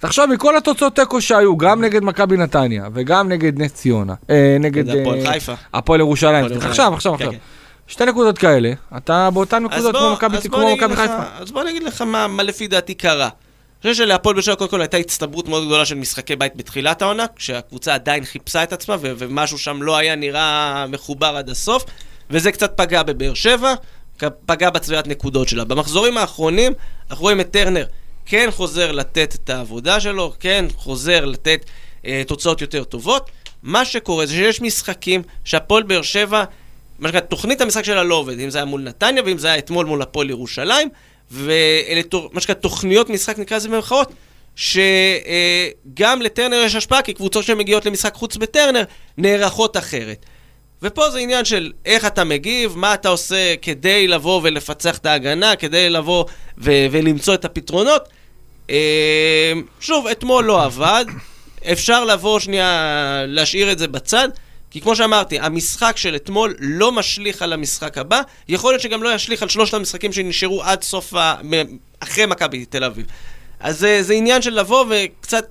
[0.00, 4.88] תחשוב מכל התוצאות תיקו שהיו, גם נגד מכבי נתניה וגם נגד נס ציונה, אה, נגד
[4.88, 5.52] הפועל אה, חיפה.
[5.74, 6.44] הפועל ירושלים.
[6.44, 7.30] עכשיו, עכשיו, עכשיו.
[7.86, 9.96] שתי נקודות כאלה, אתה באותן נקודות
[10.50, 11.22] כמו מכבי חיפה.
[11.38, 13.28] אז בוא אני אגיד לך מה לפי דעתי קרה.
[13.84, 17.02] אני חושב שלהפועל באר שבע קודם כל הייתה הצטברות מאוד גדולה של משחקי בית בתחילת
[17.02, 21.84] העונה, כשהקבוצה עדיין חיפשה את עצמה ו- ומשהו שם לא היה נראה מחובר עד הסוף,
[22.30, 23.74] וזה קצת פגע בבאר שבע,
[24.46, 25.64] פגע בצביעת נקודות שלה.
[25.64, 26.72] במחזורים האחרונים
[27.10, 27.84] אנחנו רואים את טרנר
[28.26, 31.64] כן חוזר לתת את העבודה שלו, כן חוזר לתת
[32.06, 33.30] אה, תוצאות יותר טובות.
[33.62, 36.44] מה שקורה זה שיש משחקים שהפועל באר שבע,
[36.98, 39.58] מה שנקרא, תוכנית המשחק שלה לא עובדת, אם זה היה מול נתניה ואם זה היה
[39.58, 40.88] אתמול מול הפועל ירושלים,
[41.30, 44.12] ואלה תור- מה שנקרא תוכניות משחק, נקרא לזה במרכאות,
[44.56, 48.82] שגם לטרנר יש השפעה, כי קבוצות שמגיעות למשחק חוץ בטרנר
[49.18, 50.26] נערכות אחרת.
[50.82, 55.56] ופה זה עניין של איך אתה מגיב, מה אתה עושה כדי לבוא ולפצח את ההגנה,
[55.56, 56.24] כדי לבוא
[56.58, 58.08] ו- ולמצוא את הפתרונות.
[58.70, 61.04] אה, שוב, אתמול לא עבד,
[61.72, 64.28] אפשר לבוא שנייה, להשאיר את זה בצד,
[64.70, 69.14] כי כמו שאמרתי, המשחק של אתמול לא משליך על המשחק הבא, יכול להיות שגם לא
[69.14, 71.34] ישליך על שלושת המשחקים שנשארו עד סוף ה...
[72.00, 73.06] אחרי מכבי תל אביב.
[73.60, 75.44] אז זה, זה עניין של לבוא וקצת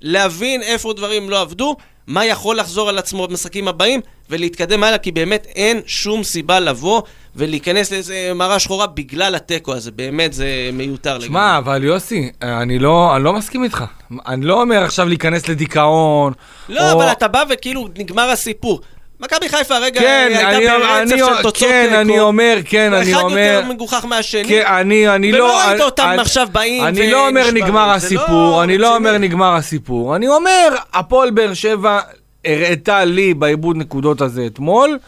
[0.00, 1.76] להבין איפה דברים לא עבדו,
[2.06, 7.02] מה יכול לחזור על עצמו במשחקים הבאים, ולהתקדם הלאה, כי באמת אין שום סיבה לבוא
[7.36, 11.26] ולהיכנס לאיזה מראה שחורה בגלל התיקו הזה, באמת זה מיותר לגמרי.
[11.28, 13.84] שמע, אבל יוסי, אני לא, אני לא מסכים איתך.
[14.26, 16.32] אני לא אומר עכשיו להיכנס לדיכאון.
[16.68, 18.80] לא, או- אבל אתה בא וכאילו נגמר הסיפור.
[19.22, 22.00] מכבי חיפה הרגע כן, הייתה אני, ברצף אני, של תוצאות כן, תיקו.
[22.00, 23.38] אני אומר, כן, אני אחד אומר...
[23.56, 24.44] יותר מגוחך מהשני.
[24.48, 25.60] כן, אני, אני ולא לא...
[25.68, 27.50] ראית אותם אני- עכשיו באים אני לא אומר.
[27.50, 28.96] נגמר זה הסיפור, לא אני לא.
[28.96, 30.16] אומר נגמר הסיפור.
[30.16, 32.00] אני אומר, הפועל באר שבע
[32.44, 34.98] הראתה לי בעיבוד נקודות הזה אתמול,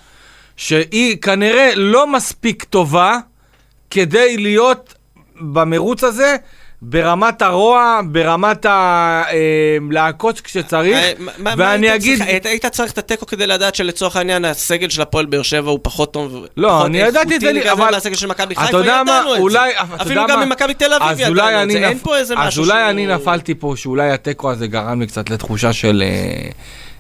[0.57, 3.19] שהיא כנראה לא מספיק טובה
[3.91, 4.95] כדי להיות
[5.41, 6.37] במרוץ הזה.
[6.87, 8.67] ברמת הרוע, ברמת
[10.41, 12.23] כשצריך, אה, מה- מה- מה ואני אגיד...
[12.23, 16.13] היית- צריך את התיקו כדי לדעת שלצורך העניין הסגל של הפועל באר שבע הוא פחות
[16.13, 19.43] טוב, לא, אני ידעתי את זה, אבל- מהסגל של מכבי חיפה, ידענו את זה.
[19.43, 20.47] אולי, אפילו גם מה?
[20.47, 22.73] ממכבי תל אביב אז אולי ידענו את אני זה, אין פה איזה אז משהו אולי
[22.81, 26.03] שהוא- אני נפלתי פה, שאולי התיקו הזה גרם לי קצת לתחושה של...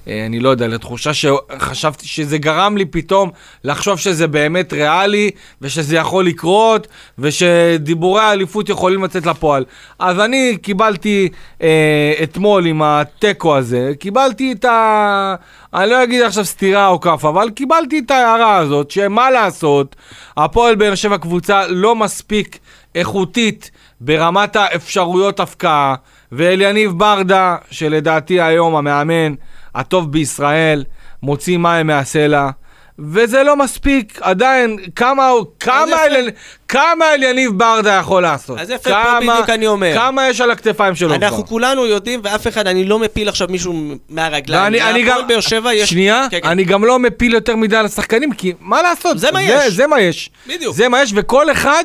[0.08, 3.30] אה, אני לא יודע, לתחושה שחשבתי שזה גרם לי פתאום
[3.64, 5.30] לחשוב שזה באמת ריאלי,
[5.62, 6.88] ושזה יכול לקרות,
[7.18, 9.64] ושדיבורי האליפות יכולים לצאת לפועל.
[9.98, 11.28] אז אני קיבלתי
[11.62, 15.34] אה, אתמול עם התיקו הזה, קיבלתי את ה...
[15.74, 19.96] אני לא אגיד עכשיו סתירה או כף, אבל קיבלתי את ההערה הזאת, שמה לעשות,
[20.36, 22.58] הפועל באר שבע קבוצה לא מספיק
[22.94, 25.94] איכותית ברמת האפשרויות הפקעה,
[26.32, 29.34] ואליניב ברדה, שלדעתי היום המאמן
[29.74, 30.84] הטוב בישראל,
[31.22, 32.50] מוציא מים מהסלע.
[32.98, 36.04] וזה לא מספיק, עדיין, כמה, כמה, יפה.
[36.04, 36.30] אל,
[36.68, 38.58] כמה אליניב ברדה יכול לעשות?
[38.58, 39.94] אז יפה, פה בדיוק אני אומר.
[39.94, 41.26] כמה יש על הכתפיים שלו כבר?
[41.26, 43.74] אנחנו כולנו יודעים, ואף אחד, אני לא מפיל עכשיו מישהו
[44.08, 44.62] מהרגליים.
[44.64, 45.90] ואני אני גם, להפועל באר שבע יש...
[45.90, 46.48] שנייה, כן, כן.
[46.48, 49.18] אני גם לא מפיל יותר מדי על השחקנים, כי מה לעשות?
[49.18, 49.72] זה מה יש.
[49.72, 50.30] זה מה יש.
[50.46, 50.76] בדיוק.
[50.76, 51.84] זה מה יש, וכל אחד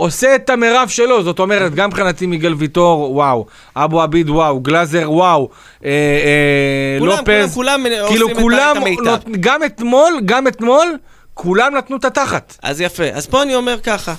[0.00, 3.46] עושה את המרב שלו, זאת אומרת, גם מבחינתי מיגל ויטור, וואו,
[3.76, 5.48] אבו עביד, וואו, גלאזר, וואו,
[5.84, 9.02] אה, אה, כולם, לופז, כולם, כולם כאילו עושים את ה- כולם, את המיטב.
[9.04, 10.96] נות- גם אתמול, גם אתמול,
[11.34, 12.56] כולם נתנו את התחת.
[12.62, 13.04] אז יפה.
[13.12, 14.14] אז פה אני אומר ככה,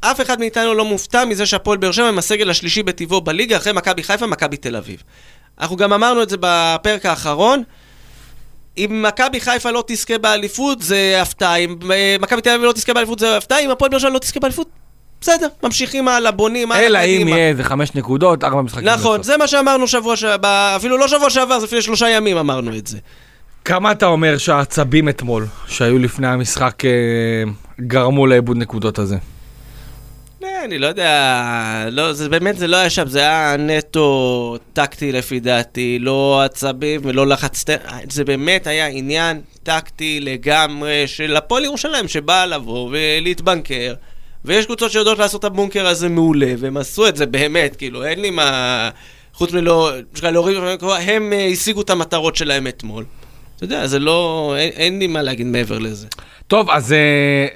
[0.00, 3.72] אף אחד מאיתנו לא מופתע מזה שהפועל באר שבע עם הסגל השלישי בטבעו בליגה, אחרי
[3.72, 5.02] מכבי חיפה, מכבי תל אביב.
[5.60, 7.62] אנחנו גם אמרנו את זה בפרק האחרון.
[8.78, 11.56] אם מכבי חיפה לא תזכה באליפות, זה הפתעה.
[11.56, 13.58] אם אה, מכבי תל אביב לא תזכה באליפות, זה הפתעה.
[13.60, 14.68] אם הפועל באר שבע לא תזכה באליפות,
[15.22, 17.28] בסדר, ממשיכים הלאה, בונים הלאה, אלא אם.
[17.28, 18.88] יהיה איזה חמש נקודות, ארבע משחקים.
[18.88, 19.22] נכון.
[19.22, 22.86] זה מה שאמרנו שבוע שעבר, אפילו לא שבוע שעבר, זה לפני שלושה ימים אמרנו את
[22.86, 22.98] זה.
[23.64, 26.90] כמה אתה אומר שהעצבים אתמול, שהיו לפני המשחק, אה,
[27.80, 29.16] גרמו לאיבוד נקודות הזה?
[30.44, 35.12] אה, אני לא יודע, לא, זה באמת, זה לא היה שם, זה היה נטו טקטי
[35.12, 37.64] לפי דעתי, לא עצבים ולא לחץ,
[38.10, 43.94] זה באמת היה עניין טקטי לגמרי של הפועל ירושלים שבאה לבוא ולהתבנקר,
[44.44, 48.20] ויש קבוצות שיודעות לעשות את הבונקר הזה מעולה, והם עשו את זה באמת, כאילו, אין
[48.20, 48.90] לי מה...
[49.34, 53.04] חוץ מלא, להוריד, הם אה, השיגו את המטרות שלהם אתמול.
[53.56, 56.06] אתה יודע, זה לא, אין, אין לי מה להגיד מעבר לזה.
[56.46, 56.94] טוב, אז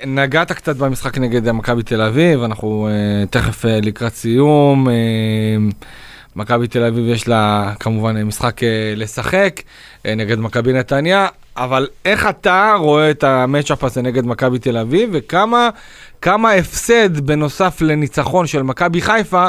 [0.02, 4.86] uh, נגעת קצת במשחק נגד אה, מכבי תל אביב, אנחנו uh, תכף uh, לקראת סיום.
[4.88, 5.74] Uh,
[6.36, 8.64] מכבי תל אביב יש לה כמובן אה, משחק uh,
[8.96, 9.60] לשחק
[10.02, 15.10] uh, נגד מכבי נתניה, אבל איך אתה רואה את המצ'אפ הזה נגד מכבי תל אביב,
[15.12, 15.70] וכמה
[16.22, 19.46] כמה הפסד בנוסף לניצחון של מכבי חיפה,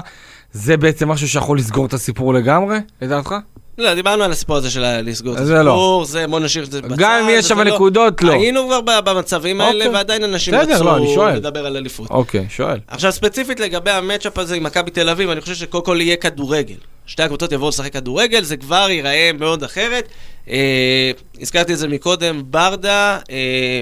[0.51, 3.35] זה בעצם משהו שיכול לסגור את הסיפור לגמרי, לדעתך?
[3.77, 5.55] לא, דיברנו על הסיפור הזה של לסגור את לא.
[5.59, 6.95] הסיפור, זה בוא נשאיר את זה בצד.
[6.97, 8.31] גם אם יש שם לא- נקודות, לא.
[8.31, 9.97] היינו כבר במצבים האלה, אוקיי.
[9.97, 11.35] ועדיין אנשים לא, רצו שואל.
[11.35, 12.09] לדבר על אליפות.
[12.09, 12.79] אוקיי, שואל.
[12.87, 16.75] עכשיו, ספציפית לגבי המצ'אפ הזה עם מכבי תל אביב, אני חושב שקודם כל יהיה כדורגל.
[17.05, 20.07] שתי הקבוצות יבואו לשחק כדורגל, זה כבר ייראה מאוד אחרת.
[20.49, 21.11] אה,
[21.41, 23.81] הזכרתי את זה מקודם, ברדה, אה,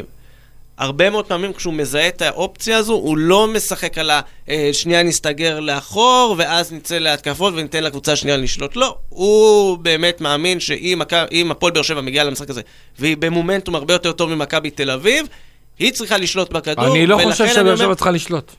[0.78, 4.22] הרבה מאוד פעמים כשהוא מזהה את האופציה הזו, הוא לא משחק על ה...
[4.50, 4.72] אה,
[5.04, 8.76] נסתגר לאחור, ואז נצא להתקפות וניתן לקבוצה השנייה לשלוט.
[8.76, 11.02] לא, הוא באמת מאמין שאם
[11.32, 12.62] אם הפועל באר שבע מגיעה למשחק הזה,
[13.00, 15.28] והיא במומנטום הרבה יותר טוב ממכבי תל אביב,
[15.80, 16.92] היא צריכה לשלוט בכדור.
[16.92, 18.52] אני לא חושב שבאר שבע צריכה לשלוט.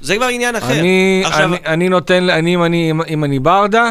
[0.00, 0.80] זה כבר עניין אחר.
[0.80, 3.90] אני, עכשיו, אני, אני נותן, אני, אם אני, אם אני ברדה,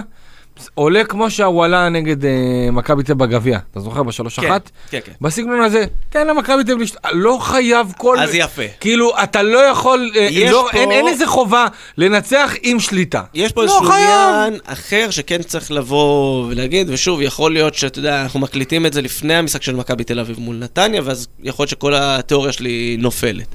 [0.76, 2.32] עולה כמו שהוא עלה נגד אה,
[2.72, 4.04] מכבי תל בגביע, אתה זוכר?
[4.04, 4.70] בשלוש כן, אחת?
[4.90, 5.12] כן, כן.
[5.22, 6.96] בסגנון הזה, תן למכבי תל לשת...
[7.12, 8.20] לא חייב כל...
[8.20, 8.62] אז יפה.
[8.80, 11.66] כאילו, אתה לא יכול, אה, יש לא, פה- אין, אין איזה חובה
[11.98, 13.24] לנצח עם שליטה.
[13.34, 13.94] יש פה לא איזשהו.
[13.94, 19.02] עניין אחר שכן צריך לבוא ולהגיד, ושוב, יכול להיות שאתה יודע, אנחנו מקליטים את זה
[19.02, 23.48] לפני המשחק של מכבי תל אביב מול נתניה, ואז יכול להיות שכל התיאוריה שלי נופלת.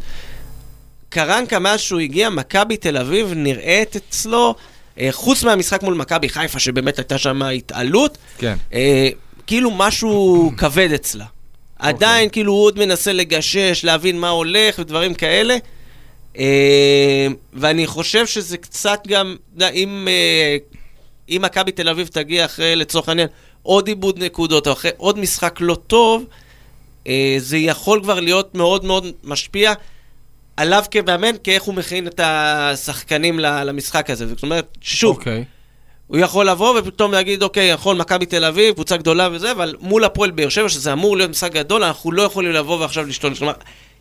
[1.09, 4.55] קרנקה, מאז שהוא הגיע, מכבי תל אביב נראית אצלו,
[5.11, 8.57] חוץ מהמשחק מול מכבי חיפה, שבאמת הייתה שם התעלות, כן.
[8.75, 9.09] אה,
[9.47, 11.25] כאילו משהו כבד אצלה.
[11.79, 15.57] עדיין, כאילו, הוא עוד מנסה לגשש, להבין מה הולך ודברים כאלה.
[16.39, 19.37] אה, ואני חושב שזה קצת גם,
[19.73, 20.57] אם, אה,
[21.29, 23.29] אם מכבי תל אביב תגיע אחרי, לצורך העניין,
[23.63, 26.25] עוד איבוד נקודות, או אחרי עוד משחק לא טוב,
[27.07, 29.73] אה, זה יכול כבר להיות מאוד מאוד משפיע
[30.57, 34.27] עליו כמאמן, כאיך הוא מכין את השחקנים למשחק הזה.
[34.27, 35.45] זאת אומרת, שוב, אוקיי.
[36.07, 40.05] הוא יכול לבוא ופתאום להגיד, אוקיי, נכון, מכבי תל אביב, קבוצה גדולה וזה, אבל מול
[40.05, 43.35] הפועל באר שבע, שזה אמור להיות משחק גדול, אנחנו לא יכולים לבוא ועכשיו לשתול.
[43.35, 43.53] כלומר,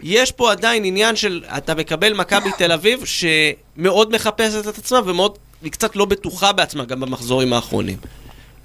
[0.01, 5.37] יש פה עדיין עניין של, אתה מקבל מכבי תל אביב, שמאוד מחפשת את עצמה ומאוד,
[5.61, 7.97] היא קצת לא בטוחה בעצמה גם במחזורים האחרונים.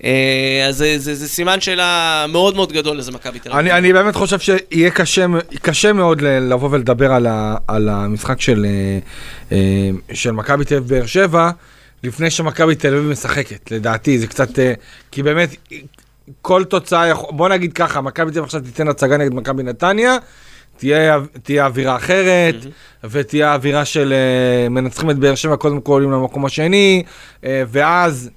[0.04, 3.60] אה, אז זה, זה, זה סימן שאלה מאוד מאוד גדול לזה מכבי תל אביב.
[3.60, 5.26] אני, אני באמת חושב שיהיה קשה,
[5.62, 8.98] קשה מאוד לבוא ולדבר על, ה, על המשחק של, אה,
[9.56, 11.50] אה, של מכבי תל אביב באר שבע,
[12.04, 14.48] לפני שמכבי תל אביב משחקת, לדעתי, זה קצת,
[15.10, 15.54] כי באמת,
[16.42, 20.16] כל תוצאה, יכול- בוא נגיד ככה, מכבי תל אביב עכשיו תיתן הצגה נגד מכבי נתניה,
[20.76, 22.54] תהיה, תהיה אווירה אחרת,
[23.04, 27.02] ותהיה אווירה של אה, מנצחים את באר שבע, קודם כל עולים למקום השני,
[27.44, 28.30] אה, ואז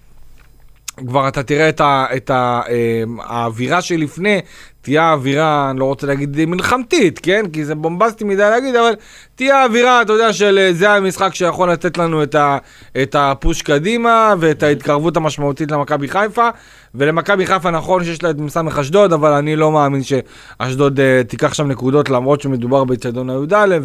[1.08, 4.40] כבר אתה תראה את, ה, את ה, אה, האווירה שלפני,
[4.82, 7.46] תהיה אווירה, אני לא רוצה להגיד מלחמתית, כן?
[7.54, 8.94] כי זה בומבסטי מדי להגיד, אבל
[9.36, 12.58] תהיה אווירה, אתה יודע, של אה, זה המשחק שיכול לתת לנו את, ה,
[13.02, 16.50] את הפוש קדימה ואת ההתקרבות המשמעותית למכבי חיפה.
[16.96, 21.54] ולמכבי חיפה נכון שיש לה את מסמך אשדוד, אבל אני לא מאמין שאשדוד uh, תיקח
[21.54, 23.78] שם נקודות, למרות שמדובר באצטדיון הי"א,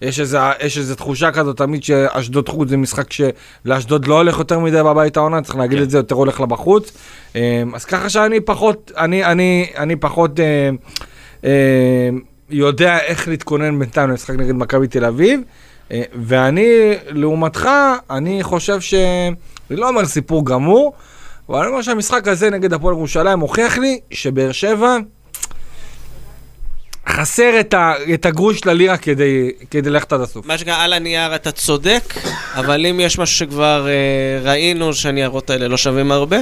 [0.00, 4.58] ויש איזה, יש איזה תחושה כזאת תמיד שאשדוד חוץ זה משחק שלאשדוד לא הולך יותר
[4.58, 5.84] מדי בבית העונה, צריך להגיד כן.
[5.84, 6.92] את זה, יותר הולך לה בחוץ.
[7.32, 7.36] Um,
[7.74, 10.42] אז ככה שאני פחות, אני, אני, אני פחות uh,
[11.42, 11.46] uh,
[12.50, 15.40] יודע איך להתכונן בינתיים למשחק נגד מכבי תל אביב.
[15.88, 17.68] Uh, ואני, לעומתך,
[18.10, 18.94] אני חושב ש...
[19.70, 20.92] אני לא אומר סיפור גמור,
[21.48, 24.96] אבל אני אומר שהמשחק הזה נגד הפועל ירושלים הוכיח לי שבאר שבע
[27.08, 30.46] חסר את, ה, את הגרוש ללירה כדי, כדי ללכת עד הסוף.
[30.46, 32.14] מה שנקרא, על הנייר אתה צודק,
[32.54, 36.36] אבל אם יש משהו שכבר אה, ראינו שהניירות האלה לא שווים הרבה,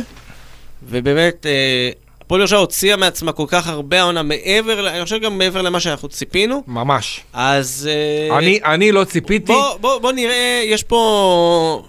[0.83, 5.62] ובאמת, אה, הפועל ירושלים הוציאה מעצמה כל כך הרבה העונה מעבר, אני חושב גם מעבר
[5.62, 7.20] למה שאנחנו ציפינו, ממש.
[7.33, 7.89] אז...
[8.31, 9.53] אה, אני, אני לא ציפיתי.
[9.53, 11.83] בוא, בוא, בוא נראה, יש פה...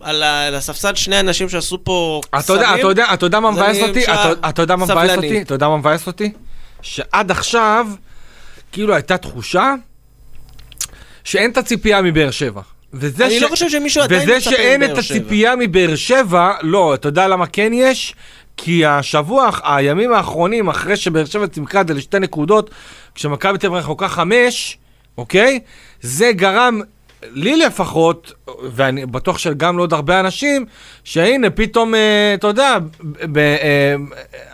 [0.00, 3.50] על, ה, על הספסל שני אנשים שעשו פה אתה יודע, אתה יודע, אתה יודע מה
[3.50, 4.04] מבאס אותי?
[4.04, 5.16] אתה- יודע מה מבאס.
[5.16, 5.42] אותי?
[5.42, 6.32] אתה יודע מה מבאס אותי?
[6.82, 7.86] שעד עכשיו,
[8.72, 9.74] כאילו הייתה תחושה
[11.24, 12.60] שאין את הציפייה מבאר שבע.
[12.92, 15.16] וזה אני ש- לא חושב שמישהו עדיין וזה מצפה שאין מבאר את שבע.
[15.16, 18.14] הציפייה מבאר שבע, לא, אתה יודע למה כן יש?
[18.56, 22.70] כי השבוע, הימים האחרונים, אחרי שבאר שבע צימקה את זה לשתי נקודות,
[23.14, 24.78] כשמכבי תל אביב רחוקה חמש,
[25.18, 25.60] אוקיי?
[26.00, 26.80] זה גרם,
[27.32, 28.32] לי לפחות,
[28.72, 30.66] ואני בטוח שגם לעוד הרבה אנשים,
[31.04, 32.88] שהנה פתאום, אה, אתה יודע, ב-
[33.32, 33.94] ב- אה,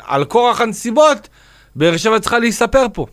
[0.07, 1.29] על כורח הנסיבות,
[1.77, 3.07] באר שבע צריכה להיספר פה.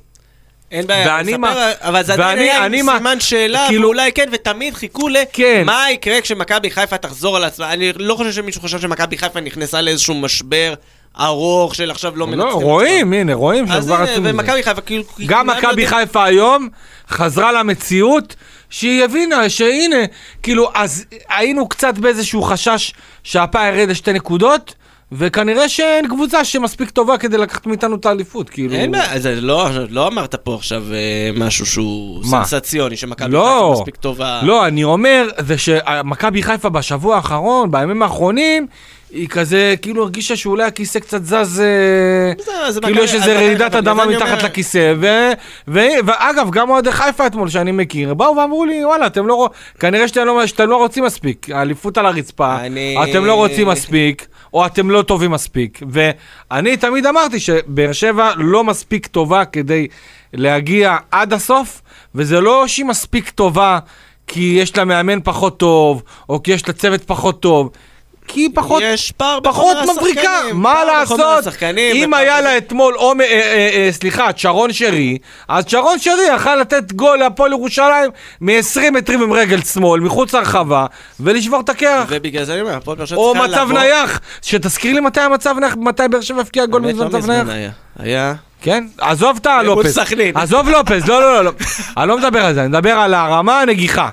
[0.71, 4.11] אין בעיה, ואני ספר, מה- אבל זה עדיין היה עם מה- סימן שאלה, כאילו- ואולי
[4.11, 5.17] כן, ותמיד חיכו ל...
[5.33, 5.63] כן.
[5.65, 7.73] מה יקרה כשמכבי חיפה תחזור על עצמה.
[7.73, 10.73] אני לא חושב שמישהו חושב שמכבי חיפה נכנסה לאיזשהו משבר
[11.19, 12.47] ארוך של עכשיו לא מנצחים.
[12.49, 14.29] לא, את רואים, הנה, רואים שכבר רצו מזה.
[14.33, 15.03] ומכבי חיפה כאילו...
[15.25, 16.69] גם מכבי יודעים- חיפה היום
[17.09, 18.35] חזרה למציאות
[18.69, 19.95] שהיא הבינה שהנה,
[20.43, 22.93] כאילו, אז היינו קצת באיזשהו חשש
[23.23, 24.73] שהפער ירד לשתי נקודות,
[25.11, 28.73] וכנראה שאין קבוצה שמספיק טובה כדי לקחת מאיתנו את האליפות, כאילו...
[28.75, 30.97] אין בעיה, זה לא, לא אמרת פה עכשיו אה,
[31.45, 32.45] משהו שהוא מה?
[32.45, 34.39] סנסציוני, שמכבי לא, חיפה מספיק טובה.
[34.43, 38.67] לא, אני אומר, זה שמכבי חיפה בשבוע האחרון, בימים האחרונים,
[39.11, 41.43] היא כזה, כאילו הרגישה שאולי הכיסא קצת זז, אה,
[42.45, 45.07] זה- זה כאילו יש איזה רעידת אדמה מתחת אומר- לכיסא, ו,
[45.67, 49.49] ו, ואגב, גם אוהדי חיפה אתמול שאני מכיר, באו ואמרו לי, וואלה, אתם לא,
[49.79, 54.27] כנראה שאתם לא, שאתם לא רוצים מספיק, האליפות על הרצפה, אני- אתם לא רוצים מספיק,
[54.53, 59.87] או אתם לא טובים מספיק, ואני תמיד אמרתי שבאר שבע לא מספיק טובה כדי
[60.33, 61.81] להגיע עד הסוף,
[62.15, 63.79] וזה לא שהיא מספיק טובה
[64.27, 67.69] כי יש לה מאמן פחות טוב, או כי יש לה צוות פחות טוב.
[68.33, 71.47] כי היא פחות, יש פער פחות מבריקה, מה לעשות?
[71.75, 75.17] אם היה לה אתמול, אה, אה, אה, סליחה, שרון שרי,
[75.47, 78.11] אז שרון שרי יכל לתת גול להפועל ירושלים
[78.41, 80.85] מ-20 מטרים עם רגל שמאל, מחוץ לרחבה,
[81.19, 82.07] ולשבור את הקרח.
[82.09, 85.55] ובגלל זה אני אומר, הפועל באר שבע או צריכה מצב נייח, שתזכיר לי מתי המצב
[85.59, 87.73] נייח, מתי באר שבע הבקיע גול לא מזמן נייח.
[87.99, 88.33] היה.
[88.61, 88.83] כן?
[88.97, 89.95] עזוב את הלופס.
[89.95, 90.37] סכנין.
[90.37, 91.51] עזוב לופס, לא, לא, לא, לא.
[91.97, 94.09] אני לא מדבר על זה, אני מדבר על הרמה הנגיחה.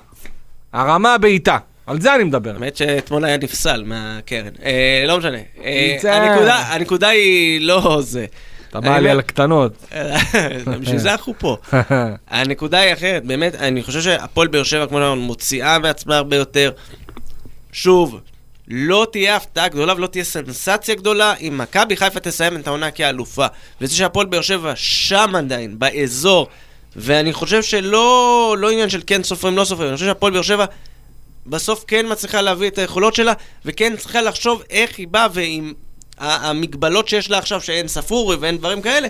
[0.73, 1.59] הרמה הבעיטה.
[1.89, 2.51] על זה אני מדבר.
[2.55, 4.51] האמת שאתמול היה נפסל מהקרן.
[4.65, 5.39] אה, לא משנה.
[5.65, 8.27] אה, הנקודה- הנקודה היא לא זה.
[8.71, 9.73] אתה בא לי על הקטנות.
[10.81, 11.57] בשביל זה אנחנו פה.
[12.31, 16.71] הנקודה היא אחרת, באמת, אני חושב שהפועל באר שבע, כמו שאמרנו, מוציאה מעצמה הרבה יותר.
[17.73, 18.21] שוב,
[18.69, 23.47] לא תהיה הפתעה גדולה ולא תהיה סנסציה גדולה אם מכבי חיפה תסיים את העונה כאלופה.
[23.81, 26.49] וזה שהפועל באר שבע שם עדיין, באזור,
[26.97, 30.65] ואני חושב שלא לא עניין של כן סופרים, לא סופרים, אני חושב שהפועל באר שבע
[31.49, 33.33] בסוף כן מצליחה להביא את היכולות שלה,
[33.65, 35.73] וכן צריכה לחשוב איך היא באה ועם
[36.19, 39.09] המגבלות שיש לה עכשיו, שאין ספורי ואין דברים כאלה,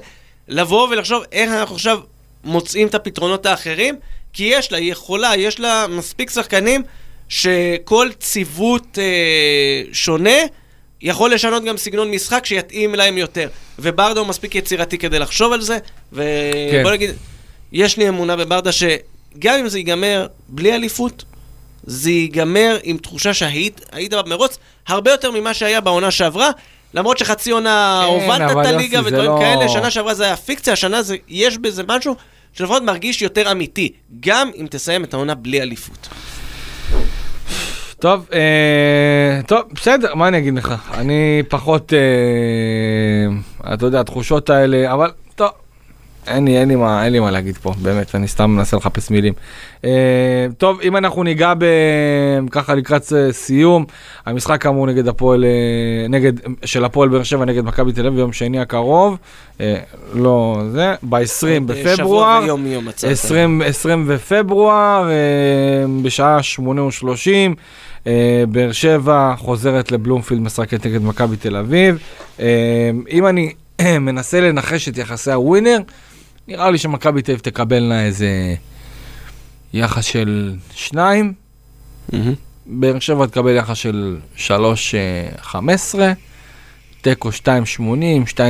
[0.48, 2.00] לבוא ולחשוב איך אנחנו עכשיו
[2.44, 3.96] מוצאים את הפתרונות האחרים,
[4.32, 6.82] כי יש לה, היא יכולה, יש לה מספיק שחקנים
[7.28, 10.38] שכל ציוות אה, שונה
[11.00, 13.48] יכול לשנות גם סגנון משחק שיתאים להם יותר.
[13.78, 15.78] וברדה הוא מספיק יצירתי כדי לחשוב על זה,
[16.12, 16.24] ובוא
[16.72, 16.84] כן.
[16.84, 16.92] כן.
[16.92, 17.10] נגיד,
[17.72, 21.24] יש לי אמונה בברדה שגם אם זה ייגמר בלי אליפות,
[21.86, 24.58] זה ייגמר עם תחושה שהיית היית במרוץ
[24.88, 26.50] הרבה יותר ממה שהיה בעונה שעברה.
[26.94, 30.72] למרות שחצי עונה כן, הובלת את הליגה ודברים לא- כאלה, שנה שעברה זה היה פיקציה,
[30.72, 32.16] השנה זה, יש בזה משהו
[32.52, 36.08] שלפחות מרגיש יותר אמיתי, גם אם תסיים את העונה בלי אליפות.
[38.00, 40.74] טוב, אה, טוב, בסדר, מה אני אגיד לך?
[40.94, 45.10] אני פחות, אה, אתה יודע, התחושות האלה, אבל
[46.28, 49.10] אין לי, אין לי, מה, אין לי מה להגיד פה, באמת, אני סתם מנסה לחפש
[49.10, 49.32] מילים.
[49.84, 51.64] אה, טוב, אם אנחנו ניגע ב...
[52.50, 53.84] ככה לקראת אה, סיום,
[54.26, 56.32] המשחק כאמור נגד הפועל, אה, נגד,
[56.64, 59.16] של הפועל באר שבע נגד מכבי תל אביב ביום שני הקרוב,
[59.60, 59.76] אה,
[60.14, 61.96] לא זה, ב-20 בפברואר.
[61.96, 63.10] שבוע ויום מיום מצאת.
[63.10, 65.14] 20, 20 בפברואר, אה,
[66.02, 67.54] בשעה 8:30,
[68.06, 71.98] אה, באר שבע חוזרת לבלומפילד, משחקת נגד מכבי תל אביב.
[72.40, 73.52] אה, אם אני
[74.00, 75.78] מנסה לנחש את יחסי הווינר,
[76.48, 78.54] נראה לי שמכבי תל אביב תקבלנה איזה
[79.74, 81.32] יחס של שניים.
[82.66, 85.58] באר שבע תקבל יחס של 3.15,
[87.00, 87.80] תיקו 2.80,
[88.34, 88.40] 2.90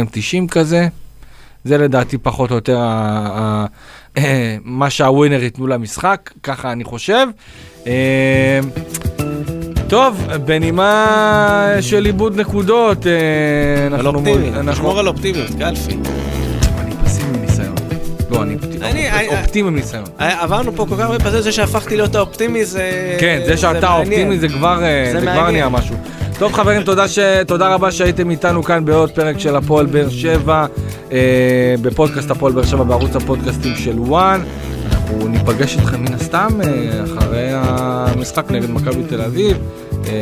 [0.51, 0.89] כזה.
[1.65, 3.67] זה לדעתי פחות או יותר ה-
[4.19, 4.27] ה-
[4.65, 7.27] מה שהווינר ייתנו למשחק, ככה אני חושב.
[7.87, 8.61] אה,
[9.89, 11.17] טוב, בנימה
[11.81, 13.13] של איבוד נקודות, אה,
[13.87, 14.19] על אנחנו...
[14.19, 15.97] אופטימי, אנחנו- נשמור על אופטימיות, קלפי.
[18.31, 18.57] לא, אני
[19.29, 20.05] אופטימי- מניסיון.
[20.19, 23.17] היה- עברנו פה כל כך הרבה פרסים, זה שהפכתי להיות האופטימי זה...
[23.21, 23.93] כן, זה שאתה.
[23.93, 25.51] אופטימי זה כבר אה.
[25.51, 25.97] נהיה משהו.
[26.39, 30.67] טוב חברים, תודה ש- תודה רבה שהייתם איתנו כאן בעוד פרק של הפועל באר שבע,
[31.13, 31.19] אה,
[31.83, 34.41] בפודקאסט הפועל באר שבע בערוץ הפודקאסטים של וואן.
[34.93, 36.69] אנחנו ניפגש איתכם מן הסתם אה,
[37.05, 39.57] אחרי המשחק נגד מכבי תל אביב,
[40.07, 40.13] אה,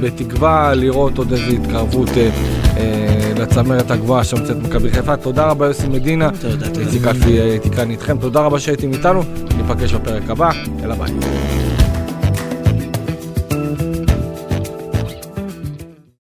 [0.00, 2.28] בתקווה לראות עוד איזו התקרבות אה,
[2.76, 5.16] אה, לצמרת הגבוהה שנמצאת מכבי חיפה.
[5.16, 6.80] תודה רבה יוסי מדינה, תודה, תודה.
[6.80, 9.22] איציק אלפי הייתי כאן איתכם, תודה רבה שהייתם איתנו,
[9.56, 11.75] ניפגש בפרק הבא, יאללה ביי.